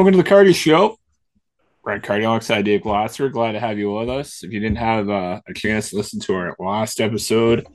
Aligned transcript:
Welcome 0.00 0.12
to 0.12 0.22
the 0.22 0.30
Cardy 0.30 0.54
Show. 0.54 0.96
Brent 1.84 2.02
Cardy 2.02 2.24
alongside 2.24 2.62
Dave 2.62 2.80
Glasser. 2.80 3.28
Glad 3.28 3.52
to 3.52 3.60
have 3.60 3.76
you 3.76 3.92
with 3.92 4.08
us. 4.08 4.42
If 4.42 4.50
you 4.50 4.58
didn't 4.58 4.78
have 4.78 5.10
uh, 5.10 5.42
a 5.46 5.52
chance 5.52 5.90
to 5.90 5.96
listen 5.96 6.20
to 6.20 6.34
our 6.36 6.56
last 6.58 7.02
episode 7.02 7.66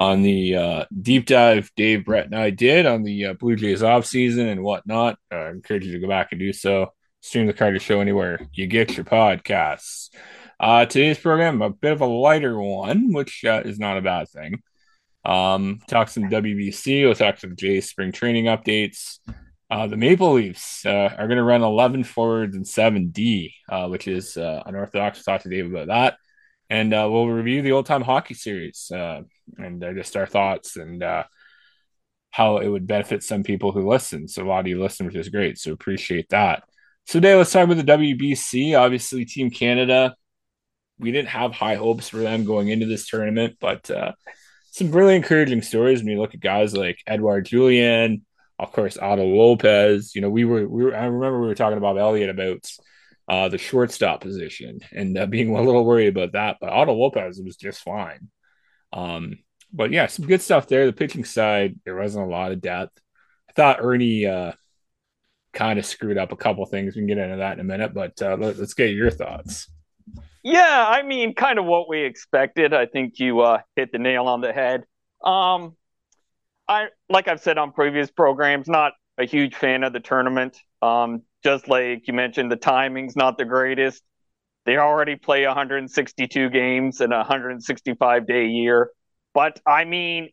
on 0.00 0.22
the 0.22 0.56
uh, 0.56 0.84
deep 1.02 1.26
dive 1.26 1.70
Dave, 1.76 2.06
Brett, 2.06 2.24
and 2.24 2.34
I 2.34 2.48
did 2.48 2.86
on 2.86 3.02
the 3.02 3.26
uh, 3.26 3.34
Blue 3.34 3.54
Jays 3.54 3.82
off 3.82 4.06
season 4.06 4.48
and 4.48 4.62
whatnot, 4.62 5.18
uh, 5.30 5.36
I 5.36 5.50
encourage 5.50 5.84
you 5.84 5.92
to 5.92 5.98
go 5.98 6.08
back 6.08 6.28
and 6.30 6.40
do 6.40 6.54
so. 6.54 6.94
Stream 7.20 7.46
the 7.46 7.52
Cardy 7.52 7.82
Show 7.82 8.00
anywhere 8.00 8.40
you 8.54 8.66
get 8.66 8.96
your 8.96 9.04
podcasts. 9.04 10.08
Uh, 10.58 10.86
today's 10.86 11.18
program, 11.18 11.60
a 11.60 11.68
bit 11.68 11.92
of 11.92 12.00
a 12.00 12.06
lighter 12.06 12.58
one, 12.58 13.12
which 13.12 13.44
uh, 13.44 13.60
is 13.62 13.78
not 13.78 13.98
a 13.98 14.00
bad 14.00 14.30
thing. 14.30 14.62
Um, 15.22 15.80
talk 15.86 16.08
some 16.08 16.30
WBC. 16.30 17.04
We'll 17.04 17.14
talk 17.14 17.36
some 17.36 17.56
Jays 17.56 17.90
spring 17.90 18.12
training 18.12 18.46
updates. 18.46 19.18
Uh, 19.70 19.86
the 19.86 19.96
Maple 19.96 20.32
Leafs 20.32 20.86
uh, 20.86 21.14
are 21.18 21.26
going 21.26 21.36
to 21.36 21.42
run 21.42 21.62
11 21.62 22.04
forwards 22.04 22.56
and 22.56 22.66
7 22.66 23.10
D, 23.10 23.54
uh, 23.68 23.86
which 23.88 24.08
is 24.08 24.36
uh, 24.36 24.62
unorthodox. 24.64 25.18
We'll 25.18 25.34
talk 25.34 25.42
to 25.42 25.50
Dave 25.50 25.66
about 25.66 25.88
that. 25.88 26.16
And 26.70 26.94
uh, 26.94 27.08
we'll 27.10 27.28
review 27.28 27.60
the 27.60 27.72
old 27.72 27.86
time 27.86 28.02
hockey 28.02 28.34
series 28.34 28.90
uh, 28.94 29.22
and 29.58 29.80
just 29.94 30.16
our 30.16 30.26
thoughts 30.26 30.76
and 30.76 31.02
how 32.30 32.58
it 32.58 32.68
would 32.68 32.86
benefit 32.86 33.22
some 33.22 33.42
people 33.42 33.72
who 33.72 33.88
listen. 33.88 34.28
So, 34.28 34.44
a 34.44 34.48
lot 34.48 34.60
of 34.60 34.66
you 34.66 34.80
listen, 34.80 35.06
which 35.06 35.16
is 35.16 35.28
great. 35.28 35.58
So, 35.58 35.72
appreciate 35.72 36.28
that. 36.30 36.62
So, 37.06 37.18
today, 37.18 37.34
let's 37.34 37.52
talk 37.52 37.64
about 37.64 37.84
the 37.84 37.92
WBC. 37.92 38.78
Obviously, 38.78 39.24
Team 39.24 39.50
Canada, 39.50 40.14
we 40.98 41.10
didn't 41.10 41.28
have 41.28 41.52
high 41.52 41.76
hopes 41.76 42.10
for 42.10 42.18
them 42.18 42.44
going 42.44 42.68
into 42.68 42.86
this 42.86 43.08
tournament, 43.08 43.56
but 43.60 43.90
some 44.70 44.92
really 44.92 45.16
encouraging 45.16 45.62
stories 45.62 46.00
when 46.00 46.08
you 46.08 46.20
look 46.20 46.34
at 46.34 46.40
guys 46.40 46.74
like 46.74 47.02
Edouard 47.06 47.46
Julien 47.46 48.26
of 48.58 48.72
course, 48.72 48.98
Otto 48.98 49.24
Lopez. 49.24 50.14
You 50.14 50.20
know, 50.20 50.30
we 50.30 50.44
were, 50.44 50.66
we 50.66 50.84
were, 50.84 50.94
I 50.94 51.04
remember 51.04 51.40
we 51.40 51.46
were 51.46 51.54
talking 51.54 51.78
about 51.78 51.98
Elliot 51.98 52.30
about 52.30 52.70
uh, 53.28 53.48
the 53.48 53.58
shortstop 53.58 54.20
position 54.20 54.80
and 54.92 55.16
uh, 55.16 55.26
being 55.26 55.50
a 55.56 55.62
little 55.62 55.84
worried 55.84 56.08
about 56.08 56.32
that, 56.32 56.56
but 56.60 56.70
Otto 56.70 56.94
Lopez 56.94 57.40
was 57.44 57.56
just 57.56 57.82
fine. 57.82 58.28
Um, 58.92 59.38
but 59.72 59.90
yeah, 59.90 60.06
some 60.06 60.26
good 60.26 60.42
stuff 60.42 60.66
there. 60.66 60.86
The 60.86 60.92
pitching 60.92 61.24
side, 61.24 61.78
there 61.84 61.96
wasn't 61.96 62.26
a 62.26 62.30
lot 62.30 62.52
of 62.52 62.60
depth. 62.60 62.98
I 63.48 63.52
thought 63.52 63.78
Ernie 63.80 64.26
uh, 64.26 64.52
kind 65.52 65.78
of 65.78 65.86
screwed 65.86 66.18
up 66.18 66.32
a 66.32 66.36
couple 66.36 66.64
things. 66.66 66.94
We 66.94 67.02
can 67.02 67.08
get 67.08 67.18
into 67.18 67.36
that 67.36 67.54
in 67.54 67.60
a 67.60 67.64
minute, 67.64 67.92
but 67.92 68.20
uh, 68.22 68.36
let, 68.36 68.58
us 68.58 68.74
get 68.74 68.90
your 68.90 69.10
thoughts. 69.10 69.70
Yeah, 70.42 70.86
I 70.88 71.02
mean, 71.02 71.34
kind 71.34 71.58
of 71.58 71.66
what 71.66 71.88
we 71.88 72.02
expected. 72.02 72.72
I 72.72 72.86
think 72.86 73.18
you 73.18 73.40
uh, 73.40 73.60
hit 73.76 73.92
the 73.92 73.98
nail 73.98 74.26
on 74.26 74.40
the 74.40 74.52
head. 74.52 74.84
Um, 75.22 75.76
I 76.68 76.88
like 77.08 77.28
I've 77.28 77.40
said 77.40 77.58
on 77.58 77.72
previous 77.72 78.10
programs, 78.10 78.68
not 78.68 78.92
a 79.18 79.24
huge 79.24 79.54
fan 79.54 79.82
of 79.84 79.92
the 79.92 80.00
tournament. 80.00 80.58
Um, 80.82 81.22
just 81.42 81.68
like 81.68 82.06
you 82.06 82.14
mentioned, 82.14 82.52
the 82.52 82.56
timing's 82.56 83.16
not 83.16 83.38
the 83.38 83.44
greatest. 83.44 84.02
They 84.66 84.76
already 84.76 85.16
play 85.16 85.46
162 85.46 86.50
games 86.50 87.00
in 87.00 87.12
a 87.12 87.18
165 87.18 88.26
day 88.26 88.46
year. 88.46 88.90
But 89.32 89.60
I 89.66 89.84
mean, 89.84 90.30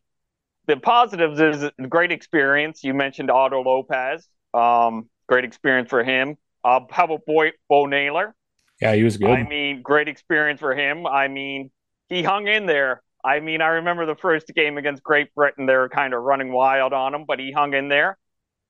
the 0.66 0.76
positives 0.76 1.40
is 1.40 1.62
a 1.62 1.86
great 1.88 2.12
experience. 2.12 2.84
You 2.84 2.92
mentioned 2.92 3.30
Otto 3.30 3.62
Lopez. 3.62 4.28
Um, 4.52 5.08
great 5.28 5.44
experience 5.44 5.88
for 5.88 6.04
him. 6.04 6.36
Uh, 6.64 6.80
how 6.90 7.04
about 7.04 7.24
Boy, 7.26 7.52
Bo 7.68 7.86
Naylor? 7.86 8.34
Yeah, 8.80 8.94
he 8.94 9.04
was 9.04 9.16
good. 9.16 9.30
I 9.30 9.42
mean, 9.42 9.82
great 9.82 10.08
experience 10.08 10.60
for 10.60 10.74
him. 10.74 11.06
I 11.06 11.28
mean, 11.28 11.70
he 12.08 12.22
hung 12.22 12.46
in 12.46 12.66
there. 12.66 13.02
I 13.26 13.40
mean, 13.40 13.60
I 13.60 13.68
remember 13.68 14.06
the 14.06 14.14
first 14.14 14.46
game 14.54 14.78
against 14.78 15.02
Great 15.02 15.34
Britain, 15.34 15.66
they 15.66 15.74
were 15.74 15.88
kind 15.88 16.14
of 16.14 16.22
running 16.22 16.52
wild 16.52 16.92
on 16.92 17.14
him, 17.14 17.24
but 17.26 17.40
he 17.40 17.50
hung 17.50 17.74
in 17.74 17.88
there 17.88 18.18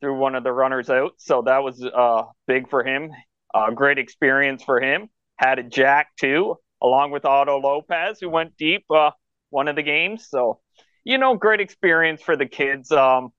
threw 0.00 0.16
one 0.18 0.34
of 0.34 0.44
the 0.44 0.52
runners 0.52 0.90
out. 0.90 1.12
So 1.18 1.42
that 1.42 1.62
was 1.62 1.82
uh, 1.82 2.22
big 2.46 2.68
for 2.68 2.84
him. 2.84 3.10
Uh, 3.54 3.70
great 3.70 3.98
experience 3.98 4.62
for 4.62 4.80
him. 4.80 5.08
Had 5.36 5.58
a 5.58 5.62
jack 5.62 6.08
too, 6.18 6.56
along 6.82 7.10
with 7.10 7.24
Otto 7.24 7.60
Lopez, 7.60 8.18
who 8.20 8.28
went 8.28 8.56
deep 8.56 8.84
uh, 8.94 9.10
one 9.50 9.68
of 9.68 9.76
the 9.76 9.82
games. 9.82 10.26
So, 10.28 10.60
you 11.04 11.18
know, 11.18 11.36
great 11.36 11.60
experience 11.60 12.22
for 12.22 12.36
the 12.36 12.46
kids. 12.46 12.90
Um, 12.92 13.30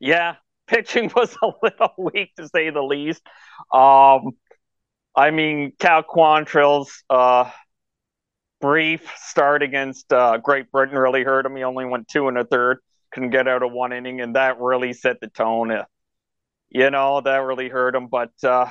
yeah, 0.00 0.36
pitching 0.66 1.10
was 1.14 1.36
a 1.42 1.50
little 1.62 1.92
weak 1.98 2.34
to 2.36 2.48
say 2.48 2.70
the 2.70 2.82
least. 2.82 3.22
Um, 3.72 4.32
I 5.14 5.30
mean, 5.30 5.72
Cal 5.78 6.02
Quantrill's 6.02 7.02
uh, 7.08 7.50
brief 8.60 9.10
start 9.16 9.62
against 9.62 10.12
uh, 10.12 10.38
Great 10.38 10.70
Britain 10.70 10.98
really 10.98 11.22
hurt 11.22 11.46
him. 11.46 11.56
He 11.56 11.62
only 11.62 11.84
went 11.84 12.08
two 12.08 12.28
and 12.28 12.38
a 12.38 12.44
third, 12.44 12.78
couldn't 13.12 13.30
get 13.30 13.48
out 13.48 13.62
of 13.62 13.72
one 13.72 13.92
inning, 13.92 14.20
and 14.20 14.36
that 14.36 14.60
really 14.60 14.92
set 14.92 15.20
the 15.20 15.28
tone. 15.28 15.70
Uh, 15.70 15.84
you 16.68 16.90
know, 16.90 17.20
that 17.20 17.38
really 17.38 17.68
hurt 17.68 17.94
him. 17.94 18.08
But 18.08 18.32
uh, 18.42 18.68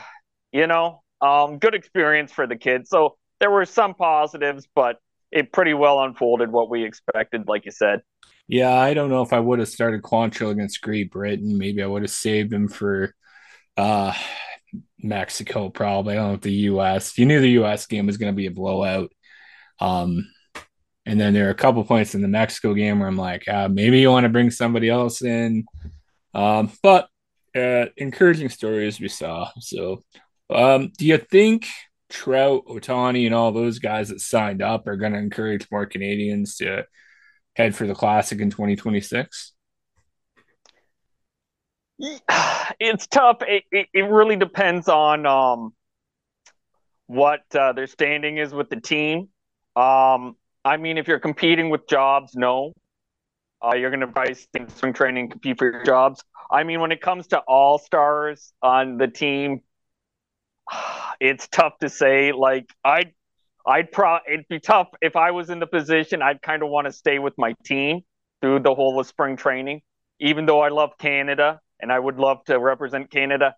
you 0.51 0.67
know, 0.67 1.03
um, 1.21 1.59
good 1.59 1.75
experience 1.75 2.31
for 2.31 2.47
the 2.47 2.55
kids. 2.55 2.89
So 2.89 3.17
there 3.39 3.51
were 3.51 3.65
some 3.65 3.93
positives, 3.93 4.67
but 4.75 4.97
it 5.31 5.51
pretty 5.51 5.73
well 5.73 6.01
unfolded 6.01 6.51
what 6.51 6.69
we 6.69 6.83
expected, 6.85 7.47
like 7.47 7.65
you 7.65 7.71
said. 7.71 8.01
Yeah, 8.47 8.73
I 8.73 8.93
don't 8.93 9.09
know 9.09 9.23
if 9.23 9.33
I 9.33 9.39
would 9.39 9.59
have 9.59 9.67
started 9.67 10.03
Quantrill 10.03 10.51
against 10.51 10.81
Great 10.81 11.11
Britain. 11.11 11.57
Maybe 11.57 11.81
I 11.81 11.87
would 11.87 12.03
have 12.03 12.11
saved 12.11 12.53
him 12.53 12.67
for 12.67 13.13
uh 13.77 14.13
Mexico, 14.99 15.69
probably. 15.69 16.13
I 16.13 16.17
don't 16.17 16.27
know 16.29 16.33
if 16.35 16.41
the 16.41 16.51
US. 16.51 17.17
You 17.17 17.25
knew 17.25 17.41
the 17.41 17.61
US 17.63 17.85
game 17.85 18.05
was 18.07 18.17
going 18.17 18.31
to 18.31 18.35
be 18.35 18.47
a 18.47 18.51
blowout. 18.51 19.11
Um, 19.79 20.27
and 21.05 21.19
then 21.19 21.33
there 21.33 21.47
are 21.47 21.51
a 21.51 21.55
couple 21.55 21.83
points 21.83 22.15
in 22.15 22.21
the 22.21 22.27
Mexico 22.27 22.73
game 22.73 22.99
where 22.99 23.07
I'm 23.07 23.17
like, 23.17 23.47
uh, 23.47 23.69
maybe 23.69 23.99
you 23.99 24.09
want 24.09 24.23
to 24.23 24.29
bring 24.29 24.49
somebody 24.49 24.89
else 24.89 25.21
in. 25.21 25.65
Um, 26.33 26.71
but 26.81 27.09
uh, 27.55 27.85
encouraging 27.97 28.49
stories 28.49 28.99
we 28.99 29.07
saw. 29.07 29.49
So, 29.59 30.03
um, 30.49 30.91
do 30.97 31.05
you 31.05 31.17
think 31.17 31.67
Trout, 32.09 32.65
Ohtani, 32.67 33.25
and 33.25 33.35
all 33.35 33.51
those 33.51 33.79
guys 33.79 34.09
that 34.09 34.19
signed 34.19 34.61
up 34.61 34.87
are 34.87 34.97
going 34.97 35.13
to 35.13 35.19
encourage 35.19 35.67
more 35.71 35.85
Canadians 35.85 36.57
to 36.57 36.85
head 37.55 37.75
for 37.75 37.87
the 37.87 37.95
Classic 37.95 38.39
in 38.39 38.49
2026? 38.49 39.53
It's 42.79 43.07
tough. 43.07 43.37
It, 43.41 43.63
it, 43.71 43.87
it 43.93 44.01
really 44.01 44.35
depends 44.35 44.89
on 44.89 45.25
um, 45.25 45.73
what 47.05 47.43
uh, 47.55 47.71
their 47.73 47.87
standing 47.87 48.37
is 48.37 48.53
with 48.53 48.69
the 48.69 48.81
team. 48.81 49.29
Um, 49.75 50.35
I 50.63 50.77
mean, 50.77 50.97
if 50.97 51.07
you're 51.07 51.19
competing 51.19 51.69
with 51.69 51.87
jobs, 51.87 52.35
no. 52.35 52.73
Uh, 53.63 53.75
you're 53.75 53.89
going 53.89 54.01
to 54.01 54.07
probably 54.07 54.35
spring 54.35 54.93
training 54.93 55.29
compete 55.29 55.57
for 55.57 55.71
your 55.71 55.83
jobs. 55.83 56.23
I 56.51 56.63
mean, 56.63 56.79
when 56.79 56.91
it 56.91 57.01
comes 57.01 57.27
to 57.27 57.39
all 57.39 57.77
stars 57.77 58.53
on 58.61 58.97
the 58.97 59.07
team, 59.07 59.61
it's 61.19 61.47
tough 61.47 61.77
to 61.79 61.89
say. 61.89 62.31
Like, 62.31 62.69
I'd, 62.83 63.13
I'd 63.65 63.91
pro, 63.91 64.19
it'd 64.27 64.47
be 64.47 64.59
tough 64.59 64.89
if 65.01 65.15
I 65.15 65.31
was 65.31 65.49
in 65.49 65.59
the 65.59 65.67
position. 65.67 66.21
I'd 66.21 66.41
kind 66.41 66.63
of 66.63 66.69
want 66.69 66.85
to 66.85 66.91
stay 66.91 67.19
with 67.19 67.33
my 67.37 67.55
team 67.65 68.01
through 68.41 68.59
the 68.59 68.75
whole 68.75 68.99
of 68.99 69.07
spring 69.07 69.37
training, 69.37 69.81
even 70.19 70.45
though 70.45 70.61
I 70.61 70.69
love 70.69 70.97
Canada 70.97 71.59
and 71.79 71.91
I 71.91 71.99
would 71.99 72.17
love 72.17 72.43
to 72.45 72.59
represent 72.59 73.11
Canada. 73.11 73.55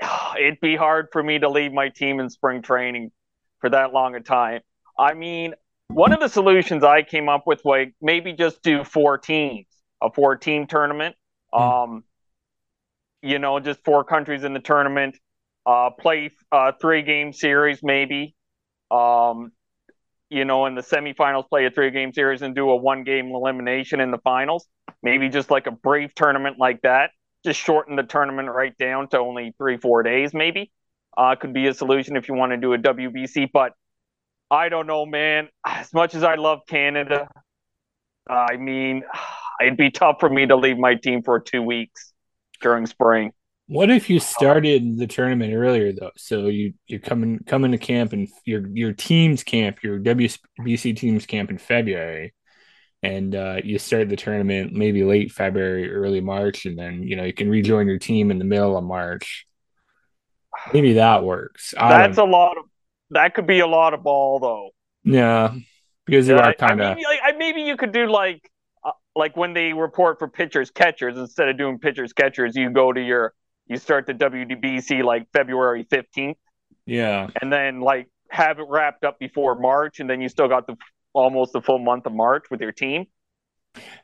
It'd 0.38 0.60
be 0.60 0.76
hard 0.76 1.08
for 1.12 1.22
me 1.22 1.38
to 1.38 1.48
leave 1.48 1.72
my 1.72 1.88
team 1.88 2.20
in 2.20 2.30
spring 2.30 2.62
training 2.62 3.10
for 3.60 3.70
that 3.70 3.92
long 3.92 4.14
a 4.14 4.20
time. 4.20 4.60
I 4.98 5.14
mean, 5.14 5.54
one 5.88 6.12
of 6.12 6.20
the 6.20 6.28
solutions 6.28 6.84
I 6.84 7.02
came 7.02 7.28
up 7.28 7.46
with 7.46 7.60
was 7.64 7.88
maybe 8.00 8.32
just 8.32 8.62
do 8.62 8.84
four 8.84 9.18
teams, 9.18 9.66
a 10.02 10.10
four 10.10 10.36
team 10.36 10.66
tournament. 10.66 11.16
Mm. 11.52 11.84
Um, 11.84 12.04
you 13.22 13.38
know, 13.38 13.60
just 13.60 13.84
four 13.84 14.04
countries 14.04 14.42
in 14.44 14.52
the 14.52 14.60
tournament, 14.60 15.16
uh, 15.64 15.90
play 15.90 16.30
a 16.50 16.72
three 16.80 17.02
game 17.02 17.32
series 17.32 17.80
maybe. 17.82 18.34
Um, 18.90 19.52
you 20.28 20.44
know, 20.44 20.66
in 20.66 20.74
the 20.74 20.82
semifinals, 20.82 21.48
play 21.48 21.66
a 21.66 21.70
three 21.70 21.90
game 21.90 22.12
series 22.12 22.42
and 22.42 22.54
do 22.54 22.70
a 22.70 22.76
one 22.76 23.04
game 23.04 23.26
elimination 23.34 24.00
in 24.00 24.10
the 24.10 24.18
finals. 24.18 24.66
Maybe 25.02 25.28
just 25.28 25.50
like 25.50 25.66
a 25.66 25.70
brief 25.70 26.14
tournament 26.14 26.56
like 26.58 26.82
that. 26.82 27.10
Just 27.44 27.60
shorten 27.60 27.96
the 27.96 28.02
tournament 28.02 28.48
right 28.48 28.76
down 28.78 29.08
to 29.08 29.18
only 29.18 29.52
three, 29.58 29.76
four 29.76 30.02
days, 30.02 30.32
maybe. 30.32 30.72
Uh, 31.16 31.34
could 31.34 31.52
be 31.52 31.66
a 31.66 31.74
solution 31.74 32.16
if 32.16 32.28
you 32.28 32.34
want 32.34 32.52
to 32.52 32.56
do 32.56 32.72
a 32.72 32.78
WBC. 32.78 33.50
But 33.52 33.72
I 34.52 34.68
don't 34.68 34.86
know, 34.86 35.06
man. 35.06 35.48
As 35.66 35.94
much 35.94 36.14
as 36.14 36.22
I 36.22 36.34
love 36.34 36.60
Canada, 36.68 37.26
I 38.28 38.58
mean, 38.58 39.02
it'd 39.62 39.78
be 39.78 39.90
tough 39.90 40.16
for 40.20 40.28
me 40.28 40.46
to 40.46 40.56
leave 40.56 40.76
my 40.76 40.94
team 40.94 41.22
for 41.22 41.40
two 41.40 41.62
weeks 41.62 42.12
during 42.60 42.84
spring. 42.84 43.32
What 43.66 43.88
if 43.88 44.10
you 44.10 44.20
started 44.20 44.98
the 44.98 45.06
tournament 45.06 45.54
earlier 45.54 45.94
though? 45.94 46.10
So 46.18 46.48
you 46.48 46.74
you 46.86 47.00
come 47.00 47.22
in 47.22 47.38
come 47.46 47.64
into 47.64 47.78
camp 47.78 48.12
and 48.12 48.28
your 48.44 48.68
your 48.68 48.92
team's 48.92 49.42
camp, 49.42 49.82
your 49.82 49.98
WBC 49.98 50.96
team's 50.98 51.24
camp 51.24 51.50
in 51.50 51.56
February, 51.56 52.34
and 53.02 53.34
uh, 53.34 53.56
you 53.64 53.78
start 53.78 54.10
the 54.10 54.16
tournament 54.16 54.74
maybe 54.74 55.02
late 55.02 55.32
February, 55.32 55.90
early 55.90 56.20
March, 56.20 56.66
and 56.66 56.78
then 56.78 57.02
you 57.04 57.16
know 57.16 57.24
you 57.24 57.32
can 57.32 57.48
rejoin 57.48 57.86
your 57.86 57.98
team 57.98 58.30
in 58.30 58.38
the 58.38 58.44
middle 58.44 58.76
of 58.76 58.84
March. 58.84 59.46
Maybe 60.74 60.94
that 60.94 61.24
works. 61.24 61.72
That's 61.74 62.18
a 62.18 62.24
lot 62.24 62.58
of 62.58 62.64
that 63.12 63.34
could 63.34 63.46
be 63.46 63.60
a 63.60 63.66
lot 63.66 63.94
of 63.94 64.02
ball 64.02 64.38
though. 64.38 64.70
Yeah, 65.04 65.54
because 66.06 66.28
you 66.28 66.36
are 66.36 66.54
kind 66.54 66.80
of 66.80 66.98
maybe 67.38 67.62
you 67.62 67.76
could 67.76 67.92
do 67.92 68.06
like 68.06 68.50
uh, 68.84 68.92
like 69.14 69.36
when 69.36 69.54
they 69.54 69.72
report 69.72 70.18
for 70.18 70.28
pitchers 70.28 70.70
catchers 70.70 71.16
instead 71.16 71.48
of 71.48 71.58
doing 71.58 71.78
pitchers 71.78 72.12
catchers, 72.12 72.56
you 72.56 72.70
go 72.70 72.92
to 72.92 73.00
your 73.00 73.34
you 73.66 73.76
start 73.76 74.06
the 74.06 74.14
WDBC 74.14 75.02
like 75.02 75.26
February 75.32 75.84
15th. 75.84 76.36
Yeah. 76.86 77.28
And 77.40 77.52
then 77.52 77.80
like 77.80 78.08
have 78.28 78.58
it 78.58 78.66
wrapped 78.68 79.04
up 79.04 79.18
before 79.18 79.58
March, 79.58 80.00
and 80.00 80.08
then 80.08 80.20
you 80.20 80.28
still 80.28 80.48
got 80.48 80.66
the 80.66 80.76
almost 81.12 81.52
the 81.52 81.60
full 81.60 81.78
month 81.78 82.06
of 82.06 82.12
March 82.12 82.44
with 82.50 82.60
your 82.60 82.72
team. 82.72 83.06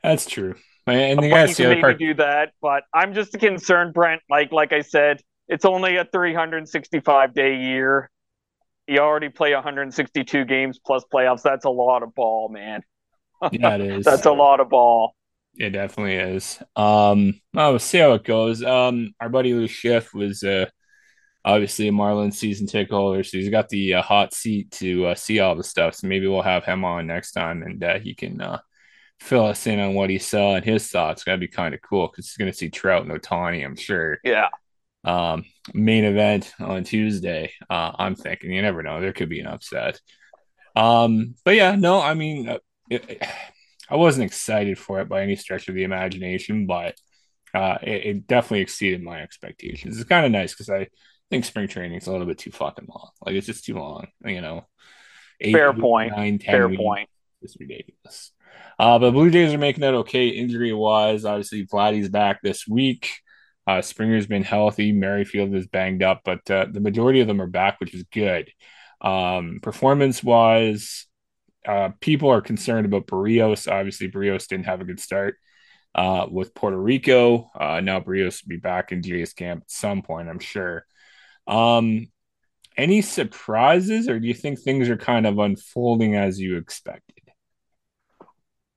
That's 0.03 0.25
true. 0.25 0.55
And 0.87 1.23
you 1.23 1.29
can 1.29 1.53
maybe 1.59 1.81
part... 1.81 1.99
do 1.99 2.15
that, 2.15 2.53
but 2.61 2.83
I'm 2.93 3.13
just 3.13 3.33
concerned, 3.33 3.93
Brent. 3.93 4.21
Like 4.29 4.51
like 4.51 4.73
I 4.73 4.81
said, 4.81 5.21
it's 5.47 5.65
only 5.65 5.97
a 5.97 6.05
365 6.05 7.33
day 7.33 7.57
year. 7.57 8.09
You 8.89 8.99
already 8.99 9.29
play 9.29 9.53
162 9.53 10.45
games 10.45 10.79
plus 10.83 11.03
playoffs. 11.13 11.43
That's 11.43 11.65
a 11.65 11.69
lot 11.69 12.03
of 12.03 12.15
ball, 12.15 12.49
man. 12.49 12.81
Yeah, 13.53 13.75
it 13.75 13.81
is. 13.81 14.05
That's 14.05 14.25
a 14.25 14.33
lot 14.33 14.59
of 14.59 14.69
ball. 14.69 15.15
It 15.55 15.69
definitely 15.69 16.15
is. 16.15 16.61
Um, 16.75 17.39
well, 17.53 17.69
we'll 17.69 17.79
see 17.79 17.99
how 17.99 18.11
it 18.11 18.25
goes. 18.25 18.61
Um, 18.61 19.13
our 19.21 19.29
buddy 19.29 19.53
Lou 19.53 19.65
Schiff 19.67 20.13
was 20.13 20.43
uh 20.43 20.65
obviously 21.45 21.87
a 21.87 21.91
Marlins 21.91 22.33
season 22.33 22.67
ticket 22.67 22.91
holder, 22.91 23.23
so 23.23 23.37
he's 23.37 23.49
got 23.49 23.69
the 23.69 23.95
uh, 23.95 24.01
hot 24.01 24.33
seat 24.33 24.71
to 24.71 25.07
uh, 25.07 25.15
see 25.15 25.39
all 25.39 25.55
the 25.55 25.63
stuff. 25.63 25.95
So 25.95 26.07
maybe 26.07 26.27
we'll 26.27 26.41
have 26.41 26.65
him 26.65 26.83
on 26.83 27.07
next 27.07 27.31
time, 27.31 27.63
and 27.63 27.81
uh, 27.83 27.99
he 27.99 28.13
can 28.13 28.41
uh, 28.41 28.59
fill 29.19 29.45
us 29.45 29.65
in 29.67 29.79
on 29.79 29.93
what 29.93 30.09
he 30.09 30.17
saw 30.17 30.55
and 30.55 30.65
his 30.65 30.87
thoughts. 30.87 31.23
That'd 31.23 31.39
be 31.39 31.47
kind 31.47 31.73
of 31.73 31.81
cool 31.81 32.07
because 32.07 32.27
he's 32.27 32.37
going 32.37 32.51
to 32.51 32.57
see 32.57 32.69
Trout 32.69 33.05
and 33.05 33.11
Ohtani, 33.11 33.63
I'm 33.63 33.75
sure. 33.75 34.19
Yeah. 34.23 34.49
Um, 35.03 35.45
main 35.73 36.03
event 36.03 36.53
on 36.59 36.83
Tuesday. 36.83 37.53
Uh, 37.69 37.91
I'm 37.97 38.15
thinking 38.15 38.51
you 38.51 38.61
never 38.61 38.83
know. 38.83 38.99
There 38.99 39.13
could 39.13 39.29
be 39.29 39.39
an 39.39 39.47
upset. 39.47 39.99
Um, 40.75 41.35
but 41.45 41.55
yeah, 41.55 41.75
no, 41.75 42.01
I 42.01 42.13
mean, 42.13 42.49
uh, 42.49 42.57
it, 42.89 43.23
I 43.89 43.95
wasn't 43.95 44.25
excited 44.25 44.77
for 44.77 44.99
it 45.01 45.09
by 45.09 45.21
any 45.21 45.35
stretch 45.35 45.67
of 45.67 45.75
the 45.75 45.83
imagination, 45.83 46.67
but 46.67 46.95
uh, 47.53 47.77
it, 47.81 48.05
it 48.05 48.27
definitely 48.27 48.61
exceeded 48.61 49.01
my 49.01 49.21
expectations. 49.21 49.99
It's 49.99 50.07
kind 50.09 50.25
of 50.25 50.31
nice 50.31 50.53
because 50.53 50.69
I 50.69 50.87
think 51.29 51.45
spring 51.45 51.67
training 51.67 51.97
is 51.97 52.07
a 52.07 52.11
little 52.11 52.27
bit 52.27 52.37
too 52.37 52.51
fucking 52.51 52.87
long. 52.87 53.09
Like 53.25 53.35
it's 53.35 53.47
just 53.47 53.65
too 53.65 53.75
long, 53.75 54.07
you 54.25 54.41
know. 54.41 54.65
Eight, 55.41 55.53
Fair 55.53 55.71
eight, 55.71 55.79
point. 55.79 56.11
Nine, 56.15 56.39
Fair 56.39 56.67
weeks. 56.67 56.81
point. 56.81 57.09
It's 57.41 57.55
ridiculous. 57.59 58.31
Uh, 58.77 58.99
but 58.99 59.11
Blue 59.11 59.29
Jays 59.29 59.53
are 59.53 59.57
making 59.57 59.81
that 59.81 59.93
okay 59.93 60.27
injury 60.29 60.73
wise. 60.73 61.25
Obviously, 61.25 61.65
Vladdy's 61.65 62.09
back 62.09 62.41
this 62.41 62.67
week. 62.67 63.09
Uh, 63.69 63.83
Springer's 63.83 64.25
been 64.25 64.41
healthy. 64.41 64.91
Merrifield 64.91 65.53
is 65.53 65.67
banged 65.67 66.01
up, 66.01 66.21
but 66.25 66.49
uh, 66.49 66.65
the 66.71 66.79
majority 66.79 67.19
of 67.19 67.27
them 67.27 67.39
are 67.39 67.45
back, 67.45 67.79
which 67.79 67.93
is 67.93 68.03
good. 68.11 68.49
Um, 68.99 69.59
performance 69.61 70.23
wise, 70.23 71.05
uh, 71.67 71.89
people 72.01 72.31
are 72.31 72.41
concerned 72.41 72.87
about 72.87 73.05
Berrios. 73.05 73.71
Obviously, 73.71 74.09
Berrios 74.09 74.47
didn't 74.47 74.65
have 74.65 74.81
a 74.81 74.85
good 74.85 74.99
start 74.99 75.35
uh, 75.93 76.25
with 76.31 76.55
Puerto 76.55 76.81
Rico. 76.81 77.51
Uh, 77.53 77.79
now 77.79 77.99
Berrios 77.99 78.41
will 78.41 78.49
be 78.49 78.57
back 78.57 78.91
in 78.91 79.03
Jays 79.03 79.33
camp 79.33 79.61
at 79.61 79.71
some 79.71 80.01
point, 80.01 80.29
I'm 80.29 80.39
sure. 80.39 80.83
Um, 81.45 82.07
any 82.75 83.03
surprises, 83.03 84.09
or 84.09 84.19
do 84.19 84.27
you 84.27 84.33
think 84.33 84.59
things 84.59 84.89
are 84.89 84.97
kind 84.97 85.27
of 85.27 85.37
unfolding 85.37 86.15
as 86.15 86.39
you 86.39 86.57
expected? 86.57 87.18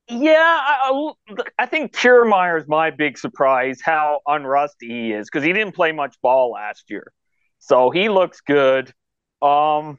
Yeah, 0.09 0.59
I, 0.61 1.13
I 1.59 1.67
think 1.67 1.93
Kiermaier 1.95 2.61
is 2.61 2.69
my 2.69 2.91
big 2.91 3.17
surprise. 3.17 3.81
How 3.83 4.21
unrusty 4.27 4.89
he 4.89 5.13
is 5.13 5.29
because 5.29 5.45
he 5.45 5.53
didn't 5.53 5.75
play 5.75 5.93
much 5.93 6.17
ball 6.21 6.51
last 6.51 6.91
year, 6.91 7.13
so 7.59 7.91
he 7.91 8.09
looks 8.09 8.41
good. 8.41 8.93
Um, 9.41 9.99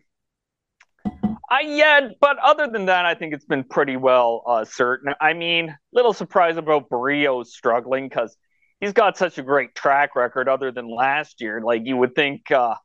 I 1.49 1.61
yeah, 1.61 2.09
but 2.19 2.37
other 2.39 2.67
than 2.67 2.85
that, 2.87 3.05
I 3.05 3.15
think 3.15 3.33
it's 3.33 3.45
been 3.45 3.63
pretty 3.63 3.97
well 3.97 4.43
uh, 4.47 4.65
certain. 4.65 5.13
I 5.21 5.33
mean, 5.33 5.75
little 5.91 6.13
surprise 6.13 6.57
about 6.57 6.89
Berrios 6.89 7.47
struggling 7.47 8.07
because 8.09 8.35
he's 8.79 8.93
got 8.93 9.17
such 9.17 9.37
a 9.37 9.43
great 9.43 9.75
track 9.75 10.15
record. 10.15 10.49
Other 10.49 10.71
than 10.71 10.89
last 10.93 11.41
year, 11.41 11.61
like 11.61 11.83
you 11.85 11.97
would 11.97 12.15
think 12.15 12.49
uh, 12.51 12.75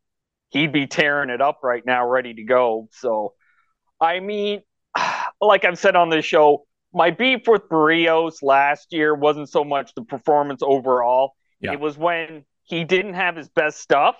he'd 0.50 0.72
be 0.72 0.86
tearing 0.86 1.30
it 1.30 1.40
up 1.40 1.60
right 1.62 1.84
now, 1.84 2.06
ready 2.08 2.34
to 2.34 2.44
go. 2.44 2.88
So, 2.92 3.34
I 4.00 4.20
mean, 4.20 4.62
like 5.40 5.64
I've 5.64 5.78
said 5.78 5.96
on 5.96 6.10
this 6.10 6.24
show, 6.24 6.66
my 6.92 7.10
beef 7.10 7.42
with 7.46 7.68
Berrios 7.68 8.42
last 8.42 8.92
year 8.92 9.14
wasn't 9.14 9.48
so 9.48 9.64
much 9.64 9.94
the 9.94 10.02
performance 10.02 10.62
overall. 10.62 11.32
Yeah. 11.60 11.72
It 11.72 11.80
was 11.80 11.98
when 11.98 12.44
he 12.64 12.84
didn't 12.84 13.14
have 13.14 13.36
his 13.36 13.48
best 13.48 13.80
stuff. 13.80 14.16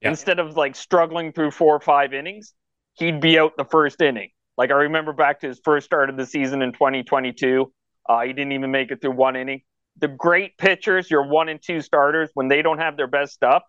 Yeah. 0.00 0.10
Instead 0.10 0.38
of 0.38 0.56
like 0.56 0.76
struggling 0.76 1.32
through 1.32 1.50
four 1.50 1.74
or 1.74 1.80
five 1.80 2.12
innings, 2.12 2.54
he'd 2.94 3.20
be 3.20 3.38
out 3.38 3.56
the 3.56 3.64
first 3.64 4.00
inning. 4.00 4.30
Like 4.56 4.70
I 4.70 4.74
remember 4.74 5.12
back 5.12 5.40
to 5.40 5.48
his 5.48 5.60
first 5.64 5.86
start 5.86 6.10
of 6.10 6.16
the 6.16 6.26
season 6.26 6.62
in 6.62 6.72
2022, 6.72 7.72
uh, 8.08 8.20
he 8.20 8.32
didn't 8.32 8.52
even 8.52 8.70
make 8.70 8.90
it 8.90 9.00
through 9.00 9.12
one 9.12 9.34
inning. 9.36 9.62
The 10.00 10.08
great 10.08 10.58
pitchers, 10.58 11.10
your 11.10 11.28
one 11.28 11.48
and 11.48 11.60
two 11.62 11.80
starters, 11.80 12.30
when 12.34 12.48
they 12.48 12.62
don't 12.62 12.78
have 12.78 12.96
their 12.96 13.06
best 13.06 13.32
stuff, 13.32 13.62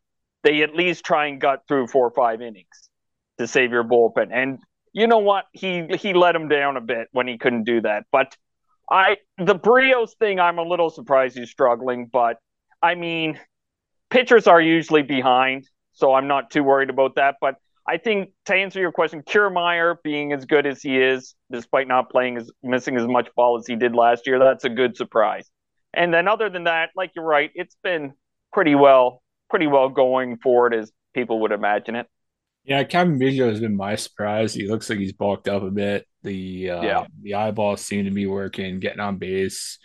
they 0.43 0.61
at 0.61 0.75
least 0.75 1.05
try 1.05 1.27
and 1.27 1.39
gut 1.39 1.61
through 1.67 1.87
four 1.87 2.07
or 2.07 2.11
five 2.11 2.41
innings 2.41 2.89
to 3.39 3.47
save 3.47 3.71
your 3.71 3.83
bullpen. 3.83 4.27
And 4.31 4.59
you 4.95 5.07
know 5.07 5.19
what? 5.19 5.45
He 5.51 5.85
he 5.99 6.13
let 6.13 6.35
him 6.35 6.47
down 6.47 6.77
a 6.77 6.81
bit 6.81 7.09
when 7.11 7.27
he 7.27 7.37
couldn't 7.37 7.65
do 7.65 7.81
that. 7.81 8.05
But 8.13 8.35
I 8.89 9.17
the 9.37 9.55
Berrios 9.55 10.15
thing, 10.17 10.39
I'm 10.39 10.57
a 10.57 10.63
little 10.63 10.89
surprised 10.89 11.37
he's 11.37 11.51
struggling. 11.51 12.09
But 12.11 12.37
I 12.81 12.95
mean, 12.95 13.37
pitchers 14.09 14.47
are 14.47 14.61
usually 14.61 15.01
behind, 15.01 15.67
so 15.91 16.13
I'm 16.13 16.27
not 16.27 16.49
too 16.49 16.63
worried 16.63 16.89
about 16.89 17.15
that. 17.15 17.35
But 17.41 17.55
I 17.85 17.97
think 17.97 18.29
to 18.45 18.55
answer 18.55 18.79
your 18.79 18.93
question, 18.93 19.21
Kiermaier 19.21 19.97
being 20.01 20.31
as 20.31 20.45
good 20.45 20.65
as 20.65 20.81
he 20.81 20.97
is, 20.97 21.35
despite 21.51 21.89
not 21.89 22.09
playing 22.09 22.37
as 22.37 22.49
missing 22.63 22.95
as 22.95 23.05
much 23.05 23.27
ball 23.35 23.57
as 23.59 23.67
he 23.67 23.75
did 23.75 23.93
last 23.93 24.25
year, 24.25 24.39
that's 24.39 24.63
a 24.63 24.69
good 24.69 24.95
surprise. 24.95 25.51
And 25.93 26.13
then 26.13 26.29
other 26.29 26.49
than 26.49 26.63
that, 26.63 26.91
like 26.95 27.11
you're 27.17 27.25
right, 27.25 27.51
it's 27.53 27.75
been 27.83 28.13
pretty 28.53 28.75
well, 28.75 29.21
pretty 29.49 29.67
well 29.67 29.89
going 29.89 30.37
forward 30.37 30.73
as 30.73 30.89
people 31.13 31.41
would 31.41 31.51
imagine 31.51 31.95
it. 31.95 32.07
Yeah, 32.65 32.83
Cavan 32.83 33.19
Biggio 33.19 33.47
has 33.49 33.59
been 33.59 33.75
my 33.75 33.95
surprise. 33.95 34.53
He 34.53 34.67
looks 34.67 34.89
like 34.89 34.97
he's 34.97 35.13
bulked 35.13 35.47
up 35.47 35.61
a 35.61 35.69
bit. 35.69 36.07
The 36.23 36.71
uh, 36.71 36.81
yeah. 36.81 37.05
the 37.21 37.35
eyeballs 37.35 37.81
seem 37.81 38.05
to 38.05 38.11
be 38.11 38.25
working, 38.25 38.79
getting 38.79 38.99
on 38.99 39.17
base. 39.17 39.77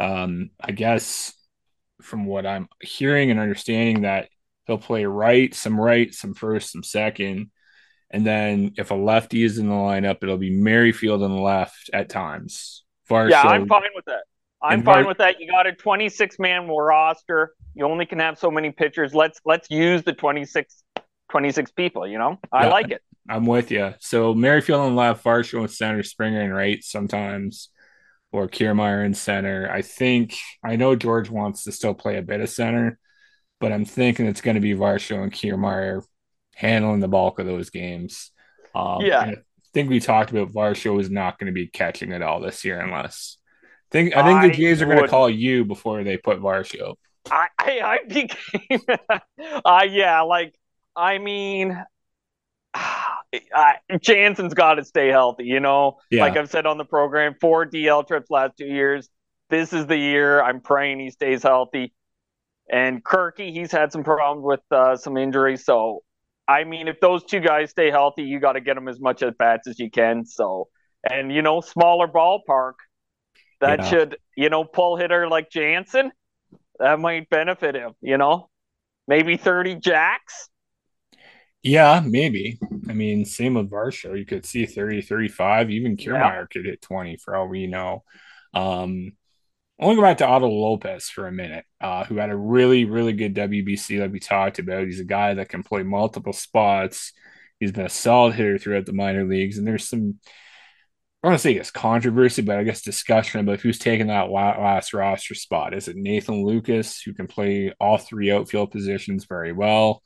Um, 0.00 0.50
I 0.60 0.72
guess 0.72 1.32
from 2.02 2.26
what 2.26 2.44
I'm 2.44 2.68
hearing 2.80 3.30
and 3.30 3.40
understanding 3.40 4.02
that 4.02 4.28
he'll 4.66 4.78
play 4.78 5.04
right, 5.04 5.54
some 5.54 5.80
right, 5.80 6.12
some 6.12 6.34
first, 6.34 6.72
some 6.72 6.82
second. 6.82 7.50
And 8.10 8.26
then 8.26 8.72
if 8.76 8.90
a 8.90 8.94
lefty 8.94 9.42
is 9.42 9.58
in 9.58 9.68
the 9.68 9.74
lineup, 9.74 10.18
it'll 10.22 10.36
be 10.36 10.50
Merrifield 10.50 11.22
on 11.22 11.34
the 11.34 11.42
left 11.42 11.90
at 11.92 12.08
times. 12.08 12.84
Varsho, 13.08 13.30
yeah, 13.30 13.42
I'm 13.42 13.66
fine 13.66 13.82
with 13.94 14.04
that. 14.06 14.22
I'm 14.62 14.82
fine 14.82 15.02
Var- 15.02 15.08
with 15.08 15.18
that. 15.18 15.40
You 15.40 15.48
got 15.48 15.66
a 15.66 15.72
26 15.72 16.38
man 16.38 16.66
roster. 16.68 17.54
You 17.74 17.86
only 17.86 18.06
can 18.06 18.18
have 18.18 18.38
so 18.38 18.50
many 18.50 18.70
pitchers. 18.70 19.14
Let's 19.14 19.40
let's 19.44 19.70
use 19.70 20.02
the 20.02 20.12
26 20.12 20.82
26 21.30 21.72
people, 21.72 22.06
you 22.06 22.18
know? 22.18 22.38
I 22.52 22.64
yeah, 22.64 22.70
like 22.70 22.90
it. 22.90 23.02
I'm 23.28 23.46
with 23.46 23.70
you. 23.70 23.94
So 23.98 24.34
Merrifield 24.34 24.86
and 24.86 24.96
left, 24.96 25.24
Varsho 25.24 25.62
in 25.62 25.68
center, 25.68 26.02
Springer 26.02 26.40
and 26.42 26.54
right 26.54 26.82
sometimes, 26.82 27.70
or 28.32 28.48
Kiermaier 28.48 29.04
in 29.04 29.14
center. 29.14 29.68
I 29.70 29.82
think 29.82 30.36
I 30.64 30.76
know 30.76 30.94
George 30.94 31.30
wants 31.30 31.64
to 31.64 31.72
still 31.72 31.94
play 31.94 32.18
a 32.18 32.22
bit 32.22 32.40
of 32.40 32.48
center, 32.48 32.98
but 33.60 33.72
I'm 33.72 33.84
thinking 33.84 34.26
it's 34.26 34.40
going 34.40 34.54
to 34.54 34.60
be 34.60 34.74
Varsho 34.74 35.22
and 35.22 35.32
Kiermaier 35.32 36.02
handling 36.54 37.00
the 37.00 37.08
bulk 37.08 37.38
of 37.38 37.46
those 37.46 37.70
games. 37.70 38.30
Um, 38.74 39.00
yeah. 39.00 39.20
I 39.20 39.36
think 39.74 39.90
we 39.90 40.00
talked 40.00 40.30
about 40.30 40.52
Varsho 40.52 41.00
is 41.00 41.10
not 41.10 41.38
going 41.38 41.46
to 41.46 41.52
be 41.52 41.66
catching 41.66 42.12
it 42.12 42.22
all 42.22 42.40
this 42.40 42.64
year 42.64 42.80
unless 42.80 43.38
I 43.62 43.92
think 43.92 44.16
I 44.16 44.22
think 44.22 44.38
I 44.38 44.48
the 44.48 44.54
Jays 44.54 44.82
are 44.82 44.86
going 44.86 45.02
to 45.02 45.08
call 45.08 45.30
you 45.30 45.64
before 45.64 46.02
they 46.04 46.16
put 46.16 46.40
Varsho. 46.40 46.94
I 47.30 47.48
I, 47.58 47.80
I 47.80 47.98
became 48.06 48.80
uh, 49.64 49.86
yeah, 49.88 50.22
like 50.22 50.54
I 50.96 51.18
mean, 51.18 51.84
uh, 52.74 53.72
Jansen's 54.00 54.54
got 54.54 54.74
to 54.74 54.84
stay 54.84 55.08
healthy. 55.08 55.44
You 55.44 55.60
know, 55.60 55.98
yeah. 56.10 56.22
like 56.22 56.36
I've 56.36 56.50
said 56.50 56.66
on 56.66 56.78
the 56.78 56.84
program, 56.84 57.34
four 57.40 57.66
DL 57.66 58.06
trips 58.06 58.30
last 58.30 58.56
two 58.58 58.66
years. 58.66 59.08
This 59.50 59.72
is 59.72 59.86
the 59.86 59.96
year. 59.96 60.42
I'm 60.42 60.60
praying 60.60 61.00
he 61.00 61.10
stays 61.10 61.42
healthy. 61.42 61.92
And 62.70 63.04
Kirky, 63.04 63.52
he's 63.52 63.70
had 63.70 63.92
some 63.92 64.02
problems 64.02 64.44
with 64.44 64.60
uh, 64.72 64.96
some 64.96 65.16
injuries. 65.16 65.64
So, 65.64 66.02
I 66.48 66.64
mean, 66.64 66.88
if 66.88 66.98
those 67.00 67.22
two 67.22 67.38
guys 67.38 67.70
stay 67.70 67.90
healthy, 67.90 68.24
you 68.24 68.40
got 68.40 68.52
to 68.54 68.60
get 68.60 68.74
them 68.74 68.88
as 68.88 68.98
much 68.98 69.22
at 69.22 69.38
bats 69.38 69.68
as 69.68 69.78
you 69.78 69.88
can. 69.88 70.24
So, 70.24 70.68
and 71.08 71.32
you 71.32 71.42
know, 71.42 71.60
smaller 71.60 72.08
ballpark 72.08 72.72
that 73.60 73.80
yeah. 73.80 73.88
should, 73.88 74.16
you 74.36 74.50
know, 74.50 74.64
pull 74.64 74.96
hitter 74.96 75.28
like 75.28 75.48
Jansen, 75.48 76.10
that 76.80 76.98
might 76.98 77.30
benefit 77.30 77.76
him. 77.76 77.92
You 78.00 78.18
know, 78.18 78.48
maybe 79.06 79.36
30 79.36 79.76
jacks 79.76 80.48
yeah, 81.66 82.02
maybe. 82.04 82.58
I 82.88 82.92
mean, 82.92 83.24
same 83.24 83.54
with 83.54 83.70
Varsho. 83.70 84.18
You 84.18 84.24
could 84.24 84.46
see 84.46 84.66
30, 84.66 85.02
35. 85.02 85.70
Even 85.70 85.96
Kiermaier 85.96 86.40
yeah. 86.40 86.44
could 86.50 86.64
hit 86.64 86.82
20 86.82 87.16
for 87.16 87.36
all 87.36 87.48
we 87.48 87.66
know. 87.66 88.04
Um, 88.54 89.12
I 89.78 89.84
want 89.84 89.96
to 89.96 90.00
go 90.00 90.02
back 90.02 90.18
to 90.18 90.26
Otto 90.26 90.48
Lopez 90.48 91.10
for 91.10 91.26
a 91.26 91.32
minute, 91.32 91.66
uh, 91.80 92.04
who 92.04 92.16
had 92.16 92.30
a 92.30 92.36
really, 92.36 92.84
really 92.84 93.12
good 93.12 93.34
WBC 93.34 93.98
that 93.98 94.10
we 94.10 94.20
talked 94.20 94.58
about. 94.58 94.86
He's 94.86 95.00
a 95.00 95.04
guy 95.04 95.34
that 95.34 95.50
can 95.50 95.62
play 95.62 95.82
multiple 95.82 96.32
spots. 96.32 97.12
He's 97.60 97.72
been 97.72 97.86
a 97.86 97.90
solid 97.90 98.34
hitter 98.34 98.58
throughout 98.58 98.86
the 98.86 98.92
minor 98.92 99.24
leagues. 99.24 99.58
And 99.58 99.66
there's 99.66 99.88
some 99.88 100.18
I 101.26 101.28
want 101.28 101.40
to 101.40 101.42
say 101.42 101.54
it's 101.54 101.72
controversy, 101.72 102.42
but 102.42 102.56
I 102.56 102.62
guess 102.62 102.82
discussion 102.82 103.40
about 103.40 103.60
who's 103.60 103.80
taking 103.80 104.06
that 104.06 104.30
last 104.30 104.94
roster 104.94 105.34
spot. 105.34 105.74
Is 105.74 105.88
it 105.88 105.96
Nathan 105.96 106.44
Lukes, 106.44 107.02
who 107.04 107.14
can 107.14 107.26
play 107.26 107.72
all 107.80 107.98
three 107.98 108.30
outfield 108.30 108.70
positions 108.70 109.24
very 109.24 109.52
well? 109.52 110.04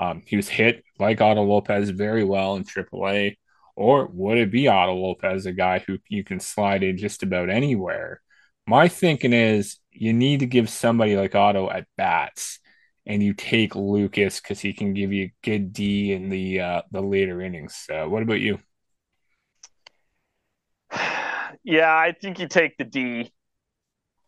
Um, 0.00 0.22
he 0.26 0.36
was 0.36 0.48
hit 0.48 0.84
like 0.98 1.20
Otto 1.20 1.44
Lopez 1.44 1.90
very 1.90 2.24
well 2.24 2.56
in 2.56 2.64
AAA. 2.64 3.38
Or 3.76 4.06
would 4.08 4.38
it 4.38 4.50
be 4.50 4.68
Otto 4.68 4.94
Lopez, 4.94 5.46
a 5.46 5.52
guy 5.52 5.80
who 5.80 5.98
you 6.08 6.24
can 6.24 6.40
slide 6.40 6.82
in 6.82 6.98
just 6.98 7.22
about 7.22 7.50
anywhere? 7.50 8.22
My 8.66 8.88
thinking 8.88 9.32
is 9.32 9.78
you 9.92 10.12
need 10.12 10.40
to 10.40 10.46
give 10.46 10.70
somebody 10.70 11.16
like 11.16 11.34
Otto 11.34 11.70
at 11.70 11.86
bats, 11.96 12.60
and 13.06 13.22
you 13.22 13.34
take 13.34 13.74
Lukes 13.74 14.42
because 14.42 14.60
he 14.60 14.72
can 14.72 14.94
give 14.94 15.12
you 15.12 15.26
a 15.26 15.34
good 15.42 15.72
D 15.72 16.12
in 16.12 16.30
the 16.30 16.60
uh, 16.60 16.82
the 16.90 17.00
later 17.02 17.40
innings. 17.42 17.86
What 17.88 18.22
about 18.22 18.40
you? 18.40 18.58
Yeah, 21.62 21.94
I 21.94 22.12
think 22.12 22.38
you 22.38 22.48
take 22.48 22.78
the 22.78 22.84
D. 22.84 23.32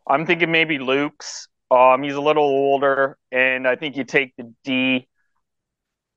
I'm 0.06 0.26
thinking 0.26 0.50
maybe 0.52 0.78
Lukes. 0.78 1.48
Um, 1.70 2.02
he's 2.02 2.14
a 2.14 2.20
little 2.20 2.44
older, 2.44 3.16
and 3.30 3.66
I 3.66 3.76
think 3.76 3.96
you 3.96 4.04
take 4.04 4.34
the 4.36 4.52
D. 4.64 5.08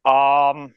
Um, 0.05 0.73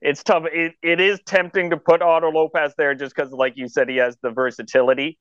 it's 0.00 0.22
tough. 0.22 0.44
It, 0.52 0.74
it 0.82 1.00
is 1.00 1.20
tempting 1.26 1.70
to 1.70 1.76
put 1.76 2.02
Otto 2.02 2.30
Lopez 2.30 2.72
there 2.78 2.94
just 2.94 3.14
because, 3.14 3.32
like 3.32 3.54
you 3.56 3.68
said, 3.68 3.88
he 3.88 3.96
has 3.96 4.16
the 4.22 4.30
versatility. 4.30 5.18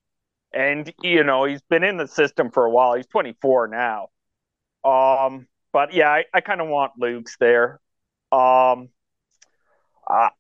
And, 0.53 0.91
you 1.01 1.23
know, 1.23 1.45
he's 1.45 1.61
been 1.69 1.83
in 1.83 1.97
the 1.97 2.07
system 2.07 2.51
for 2.51 2.65
a 2.65 2.69
while. 2.69 2.95
He's 2.95 3.07
24 3.07 3.67
now. 3.67 4.07
Um, 4.83 5.47
but 5.73 5.93
yeah, 5.93 6.09
I, 6.09 6.25
I 6.33 6.41
kind 6.41 6.61
of 6.61 6.67
want 6.67 6.93
Lukes 7.01 7.37
there. 7.39 7.79
Um, 8.31 8.89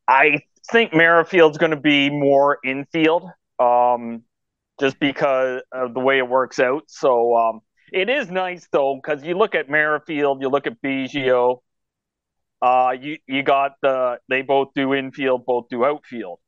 I, 0.07 0.39
think 0.71 0.93
Merrifield's 0.93 1.57
going 1.57 1.71
to 1.71 1.79
be 1.79 2.09
more 2.09 2.59
infield, 2.63 3.29
um, 3.59 4.23
just 4.79 4.99
because 4.99 5.61
of 5.71 5.93
the 5.93 5.99
way 5.99 6.17
it 6.17 6.27
works 6.27 6.59
out. 6.59 6.83
So 6.87 7.35
um, 7.35 7.61
it 7.91 8.09
is 8.09 8.29
nice 8.29 8.67
though, 8.71 8.99
because 9.01 9.23
you 9.23 9.37
look 9.37 9.55
at 9.55 9.69
Merrifield, 9.69 10.41
you 10.41 10.49
look 10.49 10.67
at 10.67 10.81
Biggio, 10.81 11.59
uh, 12.61 12.93
you 12.99 13.17
you 13.27 13.43
got 13.43 13.73
the 13.81 14.19
they 14.29 14.41
both 14.41 14.69
do 14.75 14.93
infield, 14.93 15.45
both 15.45 15.67
do 15.69 15.85
outfield. 15.85 16.39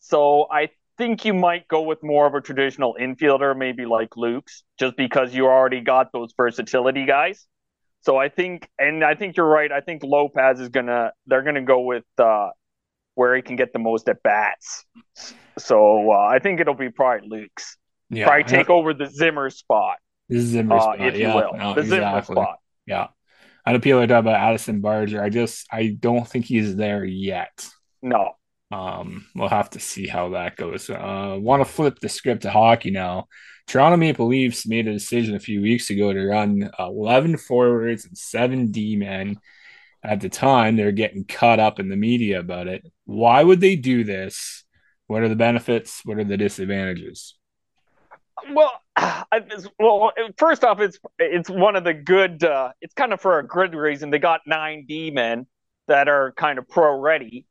So 0.00 0.46
I 0.50 0.70
think 0.98 1.24
you 1.24 1.34
might 1.34 1.68
go 1.68 1.82
with 1.82 2.02
more 2.02 2.26
of 2.26 2.34
a 2.34 2.40
traditional 2.40 2.96
infielder, 3.00 3.56
maybe 3.56 3.84
like 3.84 4.10
Lukes, 4.10 4.62
just 4.78 4.96
because 4.96 5.34
you 5.34 5.46
already 5.46 5.80
got 5.80 6.12
those 6.12 6.32
versatility 6.36 7.04
guys. 7.06 7.46
So 8.00 8.16
I 8.16 8.28
think, 8.28 8.68
and 8.78 9.04
I 9.04 9.14
think 9.14 9.36
you're 9.36 9.48
right. 9.48 9.70
I 9.72 9.80
think 9.80 10.02
Lopez 10.04 10.60
is 10.60 10.68
gonna 10.68 11.12
they're 11.26 11.42
gonna 11.42 11.62
go 11.62 11.80
with 11.80 12.04
uh, 12.18 12.50
where 13.14 13.34
he 13.34 13.42
can 13.42 13.56
get 13.56 13.72
the 13.72 13.80
most 13.80 14.08
at 14.08 14.22
bats. 14.22 14.84
So 15.58 16.12
uh, 16.12 16.16
I 16.16 16.38
think 16.38 16.60
it'll 16.60 16.74
be 16.74 16.90
probably 16.90 17.28
Lukes. 17.28 17.76
Yeah, 18.10 18.26
probably 18.26 18.44
take 18.44 18.70
over 18.70 18.94
the 18.94 19.06
Zimmer 19.06 19.50
spot. 19.50 19.96
The 20.28 20.40
Zimmer 20.40 20.76
uh, 20.76 20.80
spot, 20.80 21.00
if 21.00 21.16
yeah, 21.16 21.30
you 21.30 21.34
will. 21.34 21.52
No, 21.54 21.74
the 21.74 21.80
exactly. 21.80 21.98
Zimmer 21.98 22.22
spot. 22.22 22.58
Yeah. 22.86 23.08
I 23.66 23.72
know 23.72 23.80
people 23.80 23.98
are 23.98 24.06
talking 24.06 24.20
about 24.20 24.40
Addison 24.40 24.80
Barger. 24.80 25.20
I 25.20 25.28
just 25.28 25.66
I 25.72 25.96
don't 25.98 26.26
think 26.26 26.44
he's 26.44 26.76
there 26.76 27.04
yet. 27.04 27.68
No. 28.00 28.36
Um, 28.70 29.26
we'll 29.34 29.48
have 29.48 29.70
to 29.70 29.80
see 29.80 30.06
how 30.06 30.30
that 30.30 30.56
goes. 30.56 30.88
Uh, 30.88 31.36
want 31.38 31.60
to 31.60 31.70
flip 31.70 31.98
the 31.98 32.08
script 32.08 32.42
to 32.42 32.50
hockey 32.50 32.90
now. 32.90 33.26
Toronto 33.66 33.96
Maple 33.96 34.28
Leafs 34.28 34.66
made 34.66 34.86
a 34.86 34.92
decision 34.92 35.34
a 35.34 35.40
few 35.40 35.60
weeks 35.60 35.90
ago 35.90 36.12
to 36.12 36.26
run 36.26 36.70
11 36.78 37.36
forwards 37.36 38.04
and 38.04 38.16
seven 38.16 38.70
D 38.70 38.96
men. 38.96 39.38
At 40.04 40.20
the 40.20 40.28
time, 40.28 40.76
they're 40.76 40.92
getting 40.92 41.24
caught 41.24 41.58
up 41.58 41.80
in 41.80 41.88
the 41.88 41.96
media 41.96 42.38
about 42.38 42.68
it. 42.68 42.84
Why 43.06 43.42
would 43.42 43.60
they 43.60 43.74
do 43.74 44.04
this? 44.04 44.64
What 45.08 45.22
are 45.22 45.28
the 45.28 45.34
benefits? 45.34 46.02
What 46.04 46.18
are 46.18 46.24
the 46.24 46.36
disadvantages? 46.36 47.34
Well, 48.52 48.72
well, 49.78 50.12
first 50.38 50.64
off, 50.64 50.80
it's 50.80 50.98
it's 51.18 51.50
one 51.50 51.76
of 51.76 51.84
the 51.84 51.94
good. 51.94 52.44
Uh, 52.44 52.72
it's 52.80 52.94
kind 52.94 53.12
of 53.12 53.20
for 53.20 53.38
a 53.38 53.46
good 53.46 53.74
reason. 53.74 54.10
They 54.10 54.18
got 54.18 54.40
nine 54.46 54.84
D 54.86 55.10
men 55.10 55.46
that 55.88 56.08
are 56.08 56.32
kind 56.32 56.58
of 56.58 56.68
pro 56.68 56.98
ready. 56.98 57.46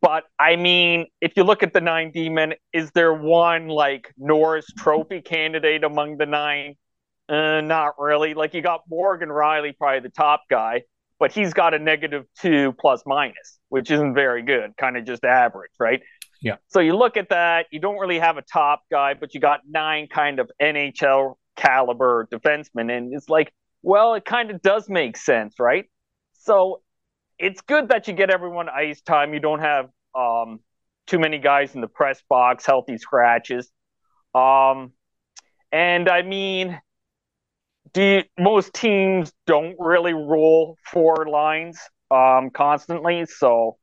But 0.00 0.24
I 0.38 0.56
mean, 0.56 1.06
if 1.20 1.32
you 1.36 1.44
look 1.44 1.62
at 1.62 1.72
the 1.72 1.80
nine 1.80 2.12
D 2.12 2.28
men, 2.28 2.54
is 2.72 2.90
there 2.92 3.12
one 3.14 3.68
like 3.68 4.12
Norris 4.18 4.66
Trophy 4.78 5.20
candidate 5.22 5.84
among 5.84 6.18
the 6.18 6.26
nine? 6.26 6.76
Uh, 7.28 7.60
not 7.60 7.94
really. 7.98 8.34
Like 8.34 8.54
you 8.54 8.62
got 8.62 8.82
Morgan 8.88 9.28
Rielly, 9.28 9.76
probably 9.76 10.00
the 10.00 10.10
top 10.10 10.42
guy, 10.50 10.82
but 11.18 11.32
he's 11.32 11.54
got 11.54 11.74
a 11.74 11.78
negative 11.78 12.26
two 12.40 12.72
plus 12.80 13.02
minus, 13.06 13.58
which 13.68 13.90
isn't 13.90 14.14
very 14.14 14.42
good, 14.42 14.76
kind 14.76 14.96
of 14.96 15.04
just 15.04 15.24
average, 15.24 15.72
right? 15.78 16.02
Yeah. 16.40 16.56
So 16.68 16.80
you 16.80 16.96
look 16.96 17.16
at 17.16 17.28
that, 17.30 17.66
you 17.70 17.80
don't 17.80 17.98
really 17.98 18.18
have 18.18 18.38
a 18.38 18.42
top 18.42 18.82
guy, 18.90 19.14
but 19.14 19.34
you 19.34 19.40
got 19.40 19.60
nine 19.68 20.08
kind 20.08 20.38
of 20.38 20.50
NHL 20.60 21.34
caliber 21.56 22.28
defensemen. 22.32 22.90
And 22.90 23.12
it's 23.12 23.28
like, 23.28 23.52
well, 23.82 24.14
it 24.14 24.24
kind 24.24 24.50
of 24.50 24.62
does 24.62 24.88
make 24.88 25.16
sense, 25.16 25.54
right? 25.58 25.84
So 26.32 26.80
it's 27.38 27.60
good 27.60 27.88
that 27.88 28.08
you 28.08 28.14
get 28.14 28.30
everyone 28.30 28.68
ice 28.68 29.00
time. 29.02 29.34
You 29.34 29.40
don't 29.40 29.60
have 29.60 29.88
um, 30.14 30.60
too 31.06 31.18
many 31.18 31.38
guys 31.38 31.74
in 31.74 31.80
the 31.80 31.88
press 31.88 32.22
box, 32.28 32.64
healthy 32.64 32.96
scratches. 32.96 33.70
Um, 34.34 34.92
and 35.72 36.08
I 36.08 36.22
mean, 36.22 36.80
you, 37.96 38.22
most 38.38 38.72
teams 38.74 39.32
don't 39.46 39.76
really 39.78 40.14
roll 40.14 40.76
four 40.90 41.26
lines 41.28 41.78
um, 42.10 42.50
constantly. 42.50 43.26
So, 43.26 43.76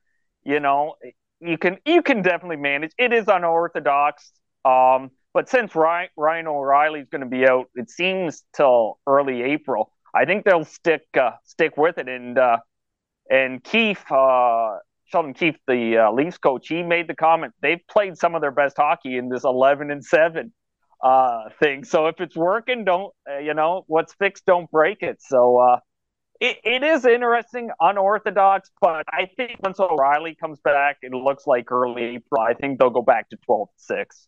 you 0.43 0.59
know, 0.59 0.95
you 1.39 1.57
can 1.57 1.77
you 1.85 2.01
can 2.01 2.21
definitely 2.21 2.57
manage. 2.57 2.91
It 2.97 3.13
is 3.13 3.25
unorthodox, 3.27 4.31
um, 4.65 5.11
but 5.33 5.49
since 5.49 5.75
Ryan, 5.75 6.09
Ryan 6.17 6.47
O'Reilly 6.47 7.01
is 7.01 7.09
going 7.09 7.21
to 7.21 7.27
be 7.27 7.47
out, 7.47 7.69
it 7.75 7.89
seems 7.89 8.43
till 8.55 8.99
early 9.05 9.43
April. 9.43 9.91
I 10.15 10.25
think 10.25 10.45
they'll 10.45 10.65
stick 10.65 11.03
uh, 11.19 11.31
stick 11.45 11.77
with 11.77 11.97
it. 11.97 12.07
And 12.07 12.37
uh, 12.37 12.57
and 13.29 13.63
Keefe 13.63 14.11
uh, 14.11 14.77
Sheldon 15.05 15.33
Keefe, 15.33 15.57
the 15.67 15.97
uh, 15.97 16.11
Leafs 16.11 16.37
coach, 16.37 16.67
he 16.67 16.83
made 16.83 17.07
the 17.07 17.15
comment 17.15 17.53
they've 17.61 17.81
played 17.89 18.17
some 18.17 18.35
of 18.35 18.41
their 18.41 18.51
best 18.51 18.77
hockey 18.77 19.17
in 19.17 19.29
this 19.29 19.43
eleven 19.43 19.91
and 19.91 20.03
seven 20.03 20.53
uh, 21.03 21.49
thing. 21.59 21.83
So 21.83 22.07
if 22.07 22.19
it's 22.19 22.35
working, 22.35 22.83
don't 22.83 23.13
uh, 23.29 23.37
you 23.37 23.53
know 23.53 23.83
what's 23.87 24.13
fixed, 24.15 24.45
don't 24.45 24.69
break 24.71 25.03
it. 25.03 25.21
So 25.21 25.57
uh, 25.57 25.79
it, 26.39 26.57
it 26.63 26.83
is 26.83 27.05
interesting, 27.05 27.69
unorthodox, 27.79 28.69
but 28.81 29.05
I 29.09 29.29
think 29.35 29.57
once 29.61 29.79
O'Reilly 29.79 30.35
comes 30.35 30.59
back, 30.59 30.97
it 31.01 31.11
looks 31.11 31.47
like 31.47 31.71
early 31.71 32.03
April. 32.03 32.41
I 32.41 32.53
think 32.53 32.79
they'll 32.79 32.89
go 32.89 33.01
back 33.01 33.29
to 33.29 33.37
12 33.45 33.69
6. 33.77 34.27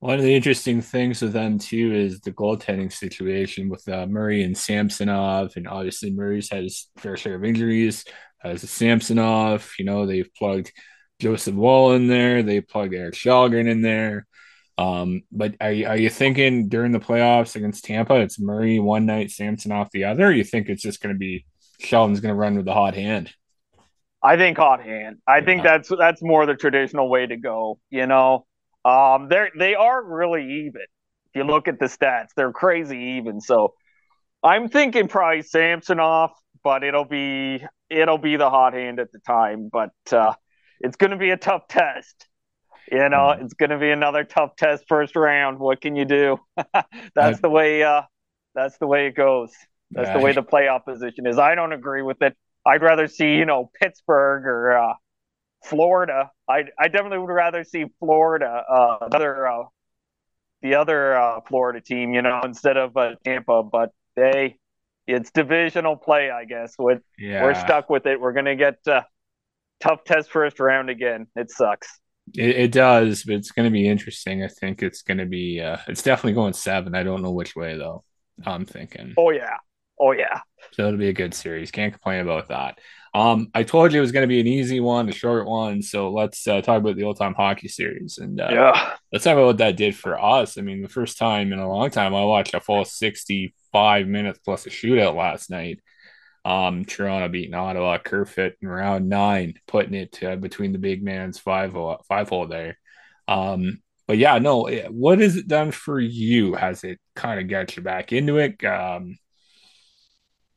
One 0.00 0.18
of 0.18 0.24
the 0.24 0.34
interesting 0.34 0.80
things 0.80 1.22
with 1.22 1.32
them 1.32 1.58
too 1.58 1.92
is 1.94 2.20
the 2.20 2.32
goaltending 2.32 2.92
situation 2.92 3.68
with 3.68 3.88
uh, 3.88 4.06
Murray 4.06 4.42
and 4.42 4.58
Samsonov, 4.58 5.52
and 5.56 5.68
obviously 5.68 6.10
Murray's 6.10 6.50
had 6.50 6.64
his 6.64 6.88
fair 6.96 7.16
share 7.16 7.36
of 7.36 7.44
injuries. 7.44 8.04
As 8.42 8.68
Samsonov, 8.68 9.72
you 9.78 9.84
know 9.84 10.04
they've 10.04 10.28
plugged 10.36 10.72
Joseph 11.20 11.54
Woll 11.54 11.92
in 11.92 12.08
there, 12.08 12.42
they 12.42 12.60
plugged 12.60 12.94
Erik 12.94 13.14
Källgren 13.14 13.68
in 13.68 13.80
there. 13.80 14.26
Um, 14.78 15.22
but 15.30 15.54
are 15.60 15.72
you, 15.72 15.86
are 15.86 15.96
you 15.96 16.10
thinking 16.10 16.68
during 16.68 16.92
the 16.92 16.98
playoffs 16.98 17.56
against 17.56 17.84
Tampa, 17.84 18.16
it's 18.16 18.40
Murray 18.40 18.78
one 18.78 19.06
night, 19.06 19.30
Samsonov 19.30 19.88
the 19.92 20.04
other? 20.04 20.32
you 20.32 20.44
think 20.44 20.68
it's 20.68 20.82
just 20.82 21.02
going 21.02 21.14
to 21.14 21.18
be 21.18 21.44
Sheldon's 21.80 22.20
going 22.20 22.34
to 22.34 22.38
run 22.38 22.56
with 22.56 22.64
the 22.64 22.72
hot 22.72 22.94
hand? 22.94 23.32
I 24.22 24.36
think 24.36 24.56
hot 24.56 24.82
hand. 24.82 25.18
I 25.26 25.38
yeah. 25.38 25.44
think 25.44 25.62
that's 25.62 25.90
that's 25.98 26.22
more 26.22 26.46
the 26.46 26.54
traditional 26.54 27.08
way 27.08 27.26
to 27.26 27.36
go. 27.36 27.80
You 27.90 28.06
know, 28.06 28.46
um, 28.84 29.28
they're 29.28 29.50
they 29.58 29.74
are 29.74 30.02
really 30.02 30.66
even. 30.66 30.82
If 30.82 31.36
you 31.36 31.44
look 31.44 31.66
at 31.66 31.78
the 31.78 31.86
stats, 31.86 32.28
they're 32.36 32.52
crazy 32.52 33.16
even. 33.16 33.40
So 33.40 33.74
I'm 34.42 34.68
thinking 34.68 35.08
probably 35.08 35.42
Samsonov, 35.42 36.30
but 36.62 36.84
it'll 36.84 37.04
be 37.04 37.64
it'll 37.90 38.18
be 38.18 38.36
the 38.36 38.48
hot 38.48 38.74
hand 38.74 39.00
at 39.00 39.10
the 39.12 39.18
time. 39.20 39.68
But 39.72 39.90
uh, 40.12 40.34
it's 40.80 40.96
going 40.96 41.10
to 41.10 41.16
be 41.16 41.30
a 41.30 41.36
tough 41.36 41.66
test. 41.68 42.28
You 42.90 43.08
know, 43.08 43.34
mm. 43.34 43.42
it's 43.42 43.54
going 43.54 43.70
to 43.70 43.78
be 43.78 43.90
another 43.90 44.24
tough 44.24 44.56
test 44.56 44.84
first 44.88 45.16
round. 45.16 45.58
What 45.58 45.80
can 45.80 45.96
you 45.96 46.04
do? 46.04 46.38
that's 46.74 46.88
I, 47.16 47.32
the 47.32 47.50
way. 47.50 47.82
Uh, 47.82 48.02
that's 48.54 48.78
the 48.78 48.86
way 48.86 49.06
it 49.06 49.14
goes. 49.14 49.50
That's 49.90 50.08
right. 50.08 50.18
the 50.18 50.24
way 50.24 50.32
the 50.32 50.42
playoff 50.42 50.84
position 50.84 51.26
is. 51.26 51.38
I 51.38 51.54
don't 51.54 51.72
agree 51.72 52.02
with 52.02 52.22
it. 52.22 52.36
I'd 52.66 52.82
rather 52.82 53.08
see 53.08 53.34
you 53.34 53.44
know 53.44 53.70
Pittsburgh 53.80 54.46
or 54.46 54.76
uh, 54.76 54.94
Florida. 55.64 56.30
I 56.48 56.64
I 56.78 56.88
definitely 56.88 57.18
would 57.18 57.32
rather 57.32 57.64
see 57.64 57.86
Florida, 57.98 58.64
uh, 58.68 58.98
other 59.12 59.46
uh, 59.46 59.64
the 60.62 60.76
other 60.76 61.16
uh, 61.16 61.40
Florida 61.48 61.80
team, 61.80 62.14
you 62.14 62.22
know, 62.22 62.40
instead 62.44 62.76
of 62.76 62.96
uh, 62.96 63.14
Tampa. 63.24 63.62
But 63.62 63.90
they, 64.16 64.56
it's 65.06 65.30
divisional 65.30 65.96
play, 65.96 66.30
I 66.30 66.44
guess. 66.44 66.74
With 66.78 67.02
yeah. 67.18 67.42
we're 67.42 67.54
stuck 67.54 67.90
with 67.90 68.06
it. 68.06 68.20
We're 68.20 68.32
gonna 68.32 68.56
get 68.56 68.78
uh, 68.86 69.02
tough 69.80 70.04
test 70.04 70.30
first 70.30 70.60
round 70.60 70.88
again. 70.88 71.26
It 71.36 71.50
sucks. 71.50 72.00
It, 72.34 72.56
it 72.56 72.72
does, 72.72 73.24
but 73.24 73.34
it's 73.34 73.50
going 73.50 73.66
to 73.66 73.72
be 73.72 73.88
interesting. 73.88 74.42
I 74.42 74.48
think 74.48 74.82
it's 74.82 75.02
going 75.02 75.18
to 75.18 75.26
be. 75.26 75.60
Uh, 75.60 75.78
it's 75.88 76.02
definitely 76.02 76.34
going 76.34 76.52
seven. 76.52 76.94
I 76.94 77.02
don't 77.02 77.22
know 77.22 77.32
which 77.32 77.54
way 77.56 77.76
though. 77.76 78.04
I'm 78.44 78.64
thinking. 78.64 79.14
Oh 79.16 79.30
yeah. 79.30 79.56
Oh 80.00 80.12
yeah. 80.12 80.40
So 80.72 80.86
it'll 80.86 80.98
be 80.98 81.08
a 81.08 81.12
good 81.12 81.34
series. 81.34 81.70
Can't 81.70 81.92
complain 81.92 82.20
about 82.20 82.48
that. 82.48 82.78
Um, 83.14 83.48
I 83.54 83.62
told 83.62 83.92
you 83.92 83.98
it 83.98 84.00
was 84.00 84.12
going 84.12 84.22
to 84.22 84.28
be 84.28 84.40
an 84.40 84.46
easy 84.46 84.80
one, 84.80 85.08
a 85.08 85.12
short 85.12 85.46
one. 85.46 85.82
So 85.82 86.10
let's 86.10 86.46
uh, 86.48 86.62
talk 86.62 86.78
about 86.78 86.96
the 86.96 87.04
old 87.04 87.18
time 87.18 87.34
hockey 87.34 87.68
series 87.68 88.16
and 88.18 88.40
uh, 88.40 88.48
Yeah. 88.50 88.94
let's 89.12 89.24
talk 89.24 89.34
about 89.34 89.46
what 89.46 89.58
that 89.58 89.76
did 89.76 89.94
for 89.94 90.18
us. 90.18 90.56
I 90.56 90.62
mean, 90.62 90.80
the 90.80 90.88
first 90.88 91.18
time 91.18 91.52
in 91.52 91.58
a 91.58 91.68
long 91.68 91.90
time, 91.90 92.14
I 92.14 92.24
watched 92.24 92.54
a 92.54 92.60
full 92.60 92.84
65 92.86 94.06
minutes 94.06 94.38
plus 94.44 94.66
a 94.66 94.70
shootout 94.70 95.14
last 95.14 95.50
night. 95.50 95.80
Um, 96.44 96.84
Toronto 96.84 97.28
beating 97.28 97.54
Ottawa, 97.54 97.98
Kerfoot 97.98 98.54
in 98.60 98.68
round 98.68 99.08
nine, 99.08 99.54
putting 99.66 99.94
it 99.94 100.22
uh, 100.22 100.36
between 100.36 100.72
the 100.72 100.78
big 100.78 101.02
man's 101.02 101.38
five 101.38 101.72
hole, 101.72 102.02
five 102.08 102.28
hole 102.28 102.48
there. 102.48 102.78
Um, 103.28 103.80
but 104.08 104.18
yeah, 104.18 104.38
no, 104.38 104.66
eh, 104.66 104.88
what 104.88 105.20
has 105.20 105.36
it 105.36 105.46
done 105.46 105.70
for 105.70 106.00
you? 106.00 106.54
Has 106.54 106.82
it 106.84 106.98
kind 107.14 107.40
of 107.40 107.48
got 107.48 107.76
you 107.76 107.82
back 107.82 108.12
into 108.12 108.38
it? 108.38 108.62
Um, 108.64 109.16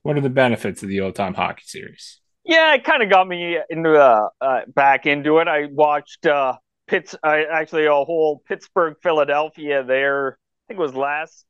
what 0.01 0.18
are 0.18 0.22
the 0.22 0.30
benefits 0.30 0.84
of 0.84 0.89
the 0.89 1.01
old 1.01 1.15
time 1.15 1.34
hockey 1.34 1.63
series? 1.65 2.20
Yeah, 2.44 2.74
it 2.75 2.84
kind 2.84 3.01
of 3.01 3.10
got 3.10 3.27
me 3.27 3.58
into 3.70 3.96
uh, 3.96 4.30
uh, 4.39 4.62
back 4.68 5.06
into 5.06 5.39
it. 5.39 5.48
I 5.48 5.65
watched 5.65 6.25
uh, 6.27 6.58
Pitts, 6.88 7.15
uh, 7.24 7.42
actually 7.51 7.86
a 7.86 7.92
whole 7.92 8.44
Pittsburgh 8.48 8.96
Philadelphia 9.01 9.84
there. 9.84 10.34
I 10.34 10.63
think 10.68 10.80
it 10.80 10.84
was 10.84 10.94
last 10.94 11.46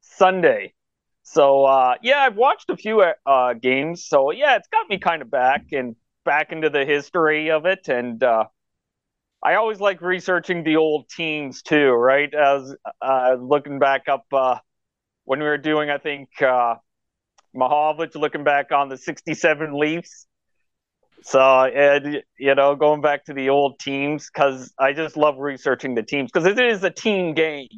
Sunday. 0.00 0.74
So 1.32 1.64
uh, 1.64 1.94
yeah, 2.02 2.18
I've 2.18 2.36
watched 2.36 2.70
a 2.70 2.76
few 2.76 3.02
uh, 3.24 3.52
games. 3.54 4.04
So 4.04 4.32
yeah, 4.32 4.56
it's 4.56 4.66
got 4.68 4.88
me 4.88 4.98
kind 4.98 5.22
of 5.22 5.30
back 5.30 5.66
and 5.72 5.94
back 6.24 6.50
into 6.50 6.70
the 6.70 6.84
history 6.84 7.50
of 7.52 7.66
it. 7.66 7.88
And 7.88 8.20
uh, 8.22 8.46
I 9.40 9.54
always 9.54 9.78
like 9.78 10.02
researching 10.02 10.64
the 10.64 10.76
old 10.76 11.08
teams 11.08 11.62
too, 11.62 11.90
right? 11.90 12.32
As 12.34 12.74
uh, 13.00 13.36
looking 13.40 13.78
back 13.78 14.08
up 14.08 14.24
uh, 14.32 14.58
when 15.24 15.38
we 15.38 15.44
were 15.44 15.56
doing, 15.56 15.88
I 15.88 15.98
think 15.98 16.30
uh, 16.42 16.74
Mahovlich 17.54 18.16
looking 18.16 18.42
back 18.42 18.72
on 18.72 18.88
the 18.88 18.96
'67 18.96 19.78
Leafs 19.78 20.26
so, 21.22 21.40
and, 21.40 22.22
you 22.38 22.54
know, 22.54 22.74
going 22.76 23.02
back 23.02 23.26
to 23.26 23.34
the 23.34 23.50
old 23.50 23.78
teams, 23.78 24.30
because 24.32 24.72
I 24.78 24.92
just 24.92 25.16
love 25.16 25.38
researching 25.38 25.94
the 25.94 26.02
teams 26.02 26.30
because 26.32 26.46
it 26.46 26.58
is 26.58 26.82
a 26.82 26.90
team 26.90 27.34
game 27.34 27.68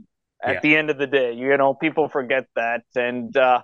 at 0.43 0.55
yeah. 0.55 0.61
the 0.63 0.77
end 0.77 0.91
of 0.91 0.99
the 0.99 1.07
day. 1.07 1.33
You 1.33 1.57
know, 1.57 1.75
people 1.75 2.09
forget 2.09 2.47
that. 2.57 2.83
And, 2.95 3.37
uh, 3.37 3.63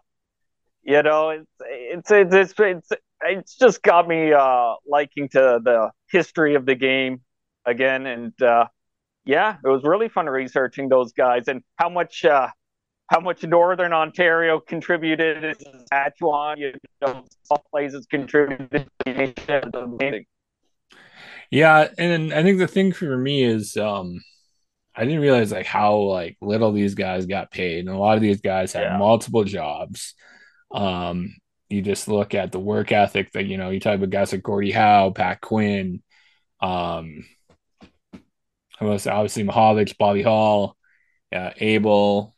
you 0.83 1.03
know, 1.03 1.31
it's, 1.31 1.51
it's, 1.61 2.11
it's, 2.11 2.35
it's, 2.35 2.61
it's, 2.61 2.91
it's 3.23 3.57
just 3.57 3.83
got 3.83 4.07
me 4.07 4.33
uh, 4.33 4.75
liking 4.87 5.29
to 5.31 5.61
the 5.63 5.91
history 6.11 6.55
of 6.55 6.67
the 6.67 6.75
game 6.75 7.21
again. 7.65 8.07
And, 8.07 8.41
uh, 8.43 8.67
yeah, 9.25 9.57
it 9.63 9.69
was 9.69 9.83
really 9.85 10.09
fun 10.09 10.27
researching 10.27 10.89
those 10.89 11.13
guys 11.13 11.49
and 11.49 11.63
how 11.77 11.89
much 11.89 12.25
uh, 12.25 12.49
how 13.09 13.21
much 13.21 13.43
Northern 13.43 13.93
Ontario 13.93 14.61
contributed 14.61 15.43
in 15.43 15.55
Saskatchewan, 15.55 16.59
you 16.59 16.73
know, 17.01 17.25
all 17.51 17.65
places 17.71 18.07
contributed. 18.07 18.87
Yeah, 21.51 21.89
and 21.97 22.33
I 22.35 22.43
think 22.43 22.59
the 22.59 22.67
thing 22.67 22.93
for 22.93 23.17
me 23.17 23.43
is 23.45 23.77
um 23.77 24.21
I 24.99 25.05
didn't 25.05 25.21
realize 25.21 25.53
like 25.53 25.67
how 25.67 25.97
like 25.99 26.37
little 26.41 26.73
these 26.73 26.95
guys 26.95 27.27
got 27.27 27.51
paid. 27.51 27.87
And 27.87 27.89
a 27.89 27.99
lot 27.99 28.17
of 28.17 28.23
these 28.23 28.41
guys 28.41 28.73
had 28.73 28.83
yeah. 28.83 28.99
multiple 28.99 29.45
jobs. 29.45 30.15
Um 30.73 31.37
you 31.69 31.83
just 31.83 32.09
look 32.09 32.35
at 32.35 32.51
the 32.51 32.59
work 32.59 32.93
ethic 32.93 33.33
that 33.33 33.47
you 33.47 33.59
know, 33.59 33.71
you 33.71 33.79
talk 33.79 33.95
about 33.95 34.11
guys 34.11 34.33
like 34.33 34.43
Gordie 34.43 34.73
Howe, 34.73 35.11
Pat 35.11 35.41
Quinn, 35.41 36.03
um 36.61 37.25
obviously 38.81 39.45
Mahovlich, 39.45 39.97
Bobby 39.99 40.23
Hull, 40.23 40.77
uh, 41.33 41.51
Abel, 41.59 42.35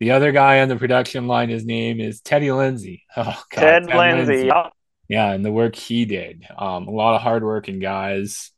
the 0.00 0.12
other 0.12 0.30
guy 0.30 0.60
on 0.60 0.68
the 0.68 0.76
production 0.76 1.26
line, 1.26 1.48
his 1.48 1.64
name 1.64 2.00
is 2.00 2.20
Teddy 2.20 2.52
Lindsay. 2.52 3.04
Oh, 3.16 3.42
God, 3.50 3.60
Ted, 3.60 3.88
Ted 3.88 3.96
Lindsay. 3.96 4.32
Lindsay. 4.32 4.46
Yeah. 4.46 4.68
yeah, 5.08 5.32
and 5.32 5.44
the 5.44 5.50
work 5.50 5.74
he 5.74 6.04
did. 6.04 6.46
Um, 6.56 6.86
a 6.86 6.90
lot 6.90 7.16
of 7.16 7.22
hardworking 7.22 7.80
guys. 7.80 8.52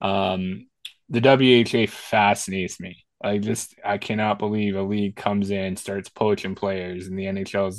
Um, 0.00 0.66
the 1.10 1.20
WHA 1.20 1.86
fascinates 1.90 2.80
me. 2.80 3.04
I 3.22 3.38
just 3.38 3.74
I 3.84 3.98
cannot 3.98 4.38
believe 4.38 4.76
a 4.76 4.82
league 4.82 5.16
comes 5.16 5.50
in, 5.50 5.76
starts 5.76 6.08
poaching 6.08 6.54
players, 6.54 7.06
and 7.06 7.18
the 7.18 7.26
NHL 7.26 7.72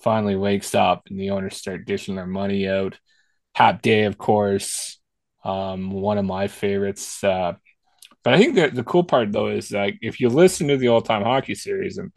finally 0.00 0.36
wakes 0.36 0.74
up 0.74 1.04
and 1.08 1.18
the 1.18 1.30
owners 1.30 1.56
start 1.56 1.86
dishing 1.86 2.16
their 2.16 2.26
money 2.26 2.68
out. 2.68 2.98
Hap 3.54 3.80
Day, 3.82 4.04
of 4.04 4.18
course, 4.18 4.98
um, 5.44 5.90
one 5.90 6.18
of 6.18 6.26
my 6.26 6.48
favorites. 6.48 7.24
Uh, 7.24 7.54
but 8.24 8.34
I 8.34 8.38
think 8.38 8.54
the 8.56 8.68
the 8.68 8.84
cool 8.84 9.04
part 9.04 9.32
though 9.32 9.48
is 9.48 9.70
like 9.72 9.98
if 10.02 10.20
you 10.20 10.28
listen 10.28 10.68
to 10.68 10.76
the 10.76 10.88
old 10.88 11.06
time 11.06 11.22
hockey 11.22 11.54
series 11.54 11.98
and 11.98 12.12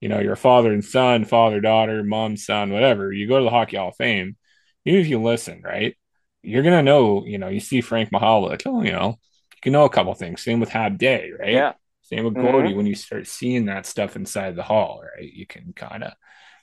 you 0.00 0.08
know, 0.10 0.20
your 0.20 0.36
father 0.36 0.70
and 0.70 0.84
son, 0.84 1.24
father, 1.24 1.60
daughter, 1.60 2.02
mom, 2.04 2.36
son, 2.36 2.70
whatever, 2.70 3.10
you 3.10 3.26
go 3.26 3.38
to 3.38 3.44
the 3.44 3.50
Hockey 3.50 3.78
Hall 3.78 3.88
of 3.88 3.96
Fame, 3.96 4.36
even 4.84 5.00
if 5.00 5.08
you 5.08 5.22
listen, 5.22 5.62
right? 5.64 5.96
You're 6.42 6.62
gonna 6.62 6.82
know, 6.82 7.24
you 7.24 7.38
know, 7.38 7.48
you 7.48 7.60
see 7.60 7.80
Frank 7.80 8.10
Mahovlich, 8.10 8.62
oh, 8.66 8.82
you 8.82 8.92
know, 8.92 9.18
can 9.64 9.72
know 9.72 9.84
a 9.84 9.90
couple 9.90 10.14
things. 10.14 10.42
Same 10.42 10.60
with 10.60 10.68
Hap 10.68 10.98
Day, 10.98 11.32
right? 11.36 11.52
Yeah. 11.52 11.72
Same 12.02 12.24
with 12.24 12.34
Gordie. 12.34 12.68
Mm-hmm. 12.68 12.76
When 12.76 12.86
you 12.86 12.94
start 12.94 13.26
seeing 13.26 13.64
that 13.64 13.86
stuff 13.86 14.14
inside 14.14 14.56
the 14.56 14.62
hall, 14.62 15.02
right? 15.16 15.32
You 15.32 15.46
can 15.46 15.72
kind 15.72 16.04
of 16.04 16.12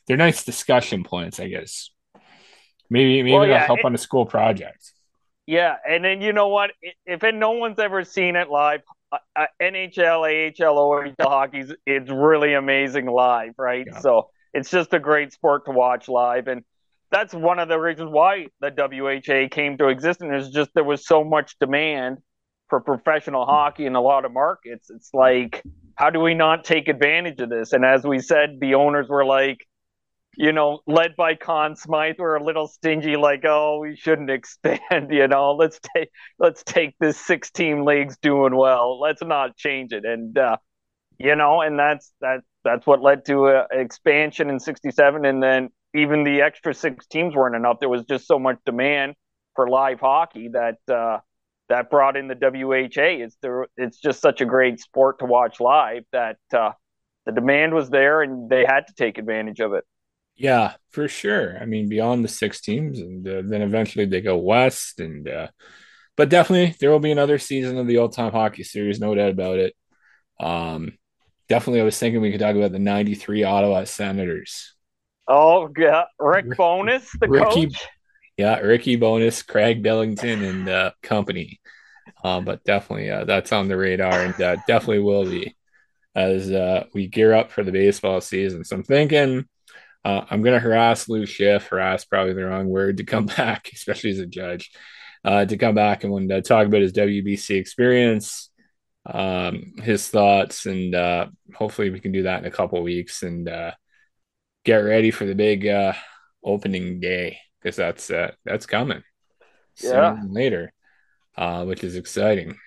they're 0.07 0.17
nice 0.17 0.43
discussion 0.43 1.03
points, 1.03 1.39
I 1.39 1.47
guess. 1.47 1.89
Maybe 2.89 3.23
maybe 3.23 3.33
well, 3.33 3.47
yeah, 3.47 3.65
help 3.65 3.79
it, 3.79 3.85
on 3.85 3.95
a 3.95 3.97
school 3.97 4.25
project. 4.25 4.91
Yeah, 5.47 5.75
and 5.87 6.05
then 6.05 6.21
you 6.21 6.31
know 6.31 6.49
what? 6.49 6.71
If 7.05 7.23
no 7.33 7.51
one's 7.51 7.79
ever 7.79 8.03
seen 8.03 8.35
it 8.35 8.49
live, 8.49 8.81
uh, 9.11 9.17
uh 9.35 9.47
NHL, 9.59 10.21
AHL, 10.21 10.75
OHL 10.75 11.15
hockey 11.19 11.65
it's 11.87 12.09
really 12.11 12.53
amazing 12.53 13.07
live, 13.07 13.55
right? 13.57 13.87
Yeah. 13.91 13.99
So 13.99 14.29
it's 14.53 14.69
just 14.69 14.93
a 14.93 14.99
great 14.99 15.33
sport 15.33 15.65
to 15.65 15.71
watch 15.71 16.07
live, 16.07 16.47
and 16.47 16.63
that's 17.09 17.33
one 17.33 17.57
of 17.57 17.67
the 17.67 17.79
reasons 17.79 18.11
why 18.11 18.47
the 18.59 18.69
WHA 18.69 19.47
came 19.49 19.79
to 19.79 19.87
existence. 19.87 20.45
Is 20.45 20.53
just 20.53 20.69
there 20.75 20.83
was 20.83 21.07
so 21.07 21.23
much 21.23 21.57
demand 21.59 22.19
for 22.71 22.79
professional 22.79 23.45
hockey 23.45 23.85
in 23.85 23.95
a 23.95 24.01
lot 24.01 24.23
of 24.23 24.31
markets. 24.31 24.89
It's 24.89 25.13
like, 25.13 25.61
how 25.95 26.09
do 26.09 26.21
we 26.21 26.33
not 26.33 26.63
take 26.63 26.87
advantage 26.87 27.41
of 27.41 27.49
this? 27.49 27.73
And 27.73 27.83
as 27.83 28.05
we 28.05 28.19
said, 28.19 28.59
the 28.61 28.75
owners 28.75 29.09
were 29.09 29.25
like, 29.25 29.67
you 30.37 30.53
know, 30.53 30.79
led 30.87 31.17
by 31.17 31.35
Conn 31.35 31.75
Smythe, 31.75 32.17
were 32.17 32.37
a 32.37 32.43
little 32.43 32.69
stingy, 32.69 33.17
like, 33.17 33.43
oh, 33.43 33.79
we 33.81 33.97
shouldn't 33.97 34.29
expand, 34.37 35.11
you 35.11 35.27
know, 35.27 35.51
let's 35.51 35.81
take 35.93 36.09
let's 36.39 36.63
take 36.63 36.95
this 37.01 37.17
six 37.17 37.51
team 37.51 37.83
leagues 37.83 38.17
doing 38.21 38.55
well. 38.55 39.01
Let's 39.01 39.21
not 39.21 39.57
change 39.57 39.91
it. 39.91 40.05
And 40.05 40.37
uh, 40.37 40.55
you 41.19 41.35
know, 41.35 41.59
and 41.59 41.77
that's 41.77 42.13
that 42.21 42.39
that's 42.63 42.87
what 42.87 43.01
led 43.01 43.25
to 43.25 43.47
a 43.47 43.67
expansion 43.71 44.49
in 44.49 44.61
sixty 44.61 44.91
seven 44.91 45.25
and 45.25 45.43
then 45.43 45.69
even 45.93 46.23
the 46.23 46.41
extra 46.41 46.73
six 46.73 47.05
teams 47.07 47.35
weren't 47.35 47.55
enough. 47.55 47.81
There 47.81 47.89
was 47.89 48.05
just 48.05 48.27
so 48.27 48.39
much 48.39 48.59
demand 48.65 49.15
for 49.55 49.67
live 49.67 49.99
hockey 49.99 50.47
that 50.53 50.77
uh, 50.89 51.17
that 51.71 51.89
brought 51.89 52.17
in 52.17 52.27
the 52.27 52.35
WHA. 52.35 53.23
It's 53.23 53.37
there 53.41 53.67
it's 53.77 53.97
just 53.97 54.21
such 54.21 54.41
a 54.41 54.45
great 54.45 54.79
sport 54.79 55.19
to 55.19 55.25
watch 55.25 55.59
live 55.61 56.03
that 56.11 56.37
uh, 56.53 56.71
the 57.25 57.31
demand 57.31 57.73
was 57.73 57.89
there 57.89 58.21
and 58.21 58.49
they 58.49 58.65
had 58.65 58.87
to 58.87 58.93
take 58.93 59.17
advantage 59.17 59.61
of 59.61 59.73
it. 59.73 59.85
Yeah, 60.35 60.73
for 60.89 61.07
sure. 61.07 61.57
I 61.59 61.65
mean, 61.65 61.87
beyond 61.87 62.23
the 62.23 62.29
six 62.29 62.61
teams, 62.61 62.99
and 62.99 63.27
uh, 63.27 63.41
then 63.45 63.61
eventually 63.61 64.05
they 64.05 64.21
go 64.21 64.37
west, 64.37 64.99
and 64.99 65.27
uh, 65.27 65.47
but 66.17 66.29
definitely 66.29 66.75
there 66.79 66.89
will 66.89 66.99
be 66.99 67.11
another 67.11 67.37
season 67.37 67.77
of 67.77 67.87
the 67.87 67.97
old 67.97 68.13
time 68.13 68.31
hockey 68.31 68.63
series, 68.63 68.99
no 68.99 69.13
doubt 69.15 69.31
about 69.31 69.59
it. 69.59 69.75
Um, 70.39 70.97
definitely, 71.47 71.81
I 71.81 71.85
was 71.85 71.97
thinking 71.97 72.21
we 72.21 72.31
could 72.31 72.39
talk 72.39 72.55
about 72.55 72.71
the 72.71 72.79
'93 72.79 73.43
Ottawa 73.43 73.83
Senators. 73.83 74.73
Oh 75.27 75.69
yeah, 75.77 76.05
Rick 76.19 76.57
Bowness, 76.57 77.09
the 77.19 77.27
Ricky, 77.27 77.67
coach. 77.67 77.87
Yeah, 78.41 78.57
Ricky 78.57 78.95
Bowness, 78.95 79.43
Craig 79.43 79.83
Billington, 79.83 80.43
and 80.43 80.67
uh, 80.67 80.91
company. 81.03 81.61
Uh, 82.23 82.41
but 82.41 82.63
definitely, 82.63 83.11
uh, 83.11 83.23
that's 83.23 83.51
on 83.51 83.67
the 83.67 83.77
radar, 83.77 84.19
and 84.19 84.41
uh, 84.41 84.55
definitely 84.65 84.97
will 84.97 85.25
be 85.25 85.55
as 86.15 86.51
uh, 86.51 86.85
we 86.91 87.05
gear 87.05 87.35
up 87.35 87.51
for 87.51 87.63
the 87.63 87.71
baseball 87.71 88.19
season. 88.19 88.63
So 88.63 88.77
I'm 88.77 88.83
thinking 88.83 89.45
uh, 90.03 90.25
I'm 90.27 90.41
going 90.41 90.55
to 90.55 90.59
harass 90.59 91.07
Lou 91.07 91.27
Schiff, 91.27 91.67
harass 91.67 92.03
probably 92.03 92.33
the 92.33 92.43
wrong 92.43 92.67
word, 92.67 92.97
to 92.97 93.03
come 93.03 93.25
back, 93.37 93.69
especially 93.75 94.09
as 94.09 94.17
a 94.17 94.25
judge, 94.25 94.71
to 95.23 95.55
come 95.55 95.75
back 95.75 96.03
and 96.03 96.31
uh, 96.31 96.41
talk 96.41 96.65
about 96.65 96.81
his 96.81 96.93
WBC 96.93 97.59
experience, 97.59 98.49
um, 99.05 99.73
his 99.83 100.07
thoughts, 100.09 100.65
and 100.65 100.95
hopefully 101.53 101.91
we 101.91 101.99
can 101.99 102.11
do 102.11 102.23
that 102.23 102.39
in 102.39 102.45
a 102.45 102.51
couple 102.51 102.81
weeks 102.81 103.21
and 103.21 103.47
get 104.65 104.77
ready 104.77 105.11
for 105.11 105.25
the 105.25 105.35
big 105.35 105.69
opening 106.43 106.99
day 106.99 107.37
because 107.61 107.75
that's 107.75 108.09
uh, 108.09 108.31
that's 108.45 108.65
coming 108.65 109.03
yeah. 109.77 110.17
later, 110.27 110.73
uh, 111.37 111.65
which 111.65 111.83
is 111.83 111.95
exciting. 111.95 112.57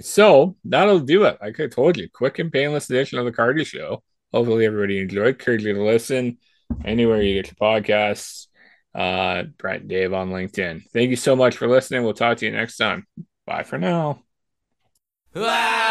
So 0.00 0.56
that'll 0.64 1.00
do 1.00 1.24
it. 1.24 1.38
Like 1.40 1.60
I 1.60 1.66
told 1.66 1.96
you, 1.96 2.08
quick 2.12 2.38
and 2.38 2.52
painless 2.52 2.88
edition 2.88 3.18
of 3.18 3.24
the 3.24 3.32
Cardy 3.32 3.66
Show. 3.66 4.02
Hopefully 4.32 4.64
everybody 4.64 5.00
enjoyed. 5.00 5.28
Encourage 5.28 5.64
you 5.64 5.74
to 5.74 5.82
listen 5.82 6.38
anywhere 6.84 7.22
you 7.22 7.42
get 7.42 7.48
your 7.48 7.56
podcasts. 7.56 8.46
Uh, 8.94 9.44
Brent 9.58 9.88
Dave 9.88 10.12
on 10.12 10.30
LinkedIn. 10.30 10.82
Thank 10.92 11.10
you 11.10 11.16
so 11.16 11.36
much 11.36 11.56
for 11.56 11.68
listening. 11.68 12.02
We'll 12.02 12.14
talk 12.14 12.38
to 12.38 12.46
you 12.46 12.52
next 12.52 12.76
time. 12.76 13.06
Bye 13.46 13.62
for 13.62 13.78
now. 13.78 14.22
Wow. 15.34 15.89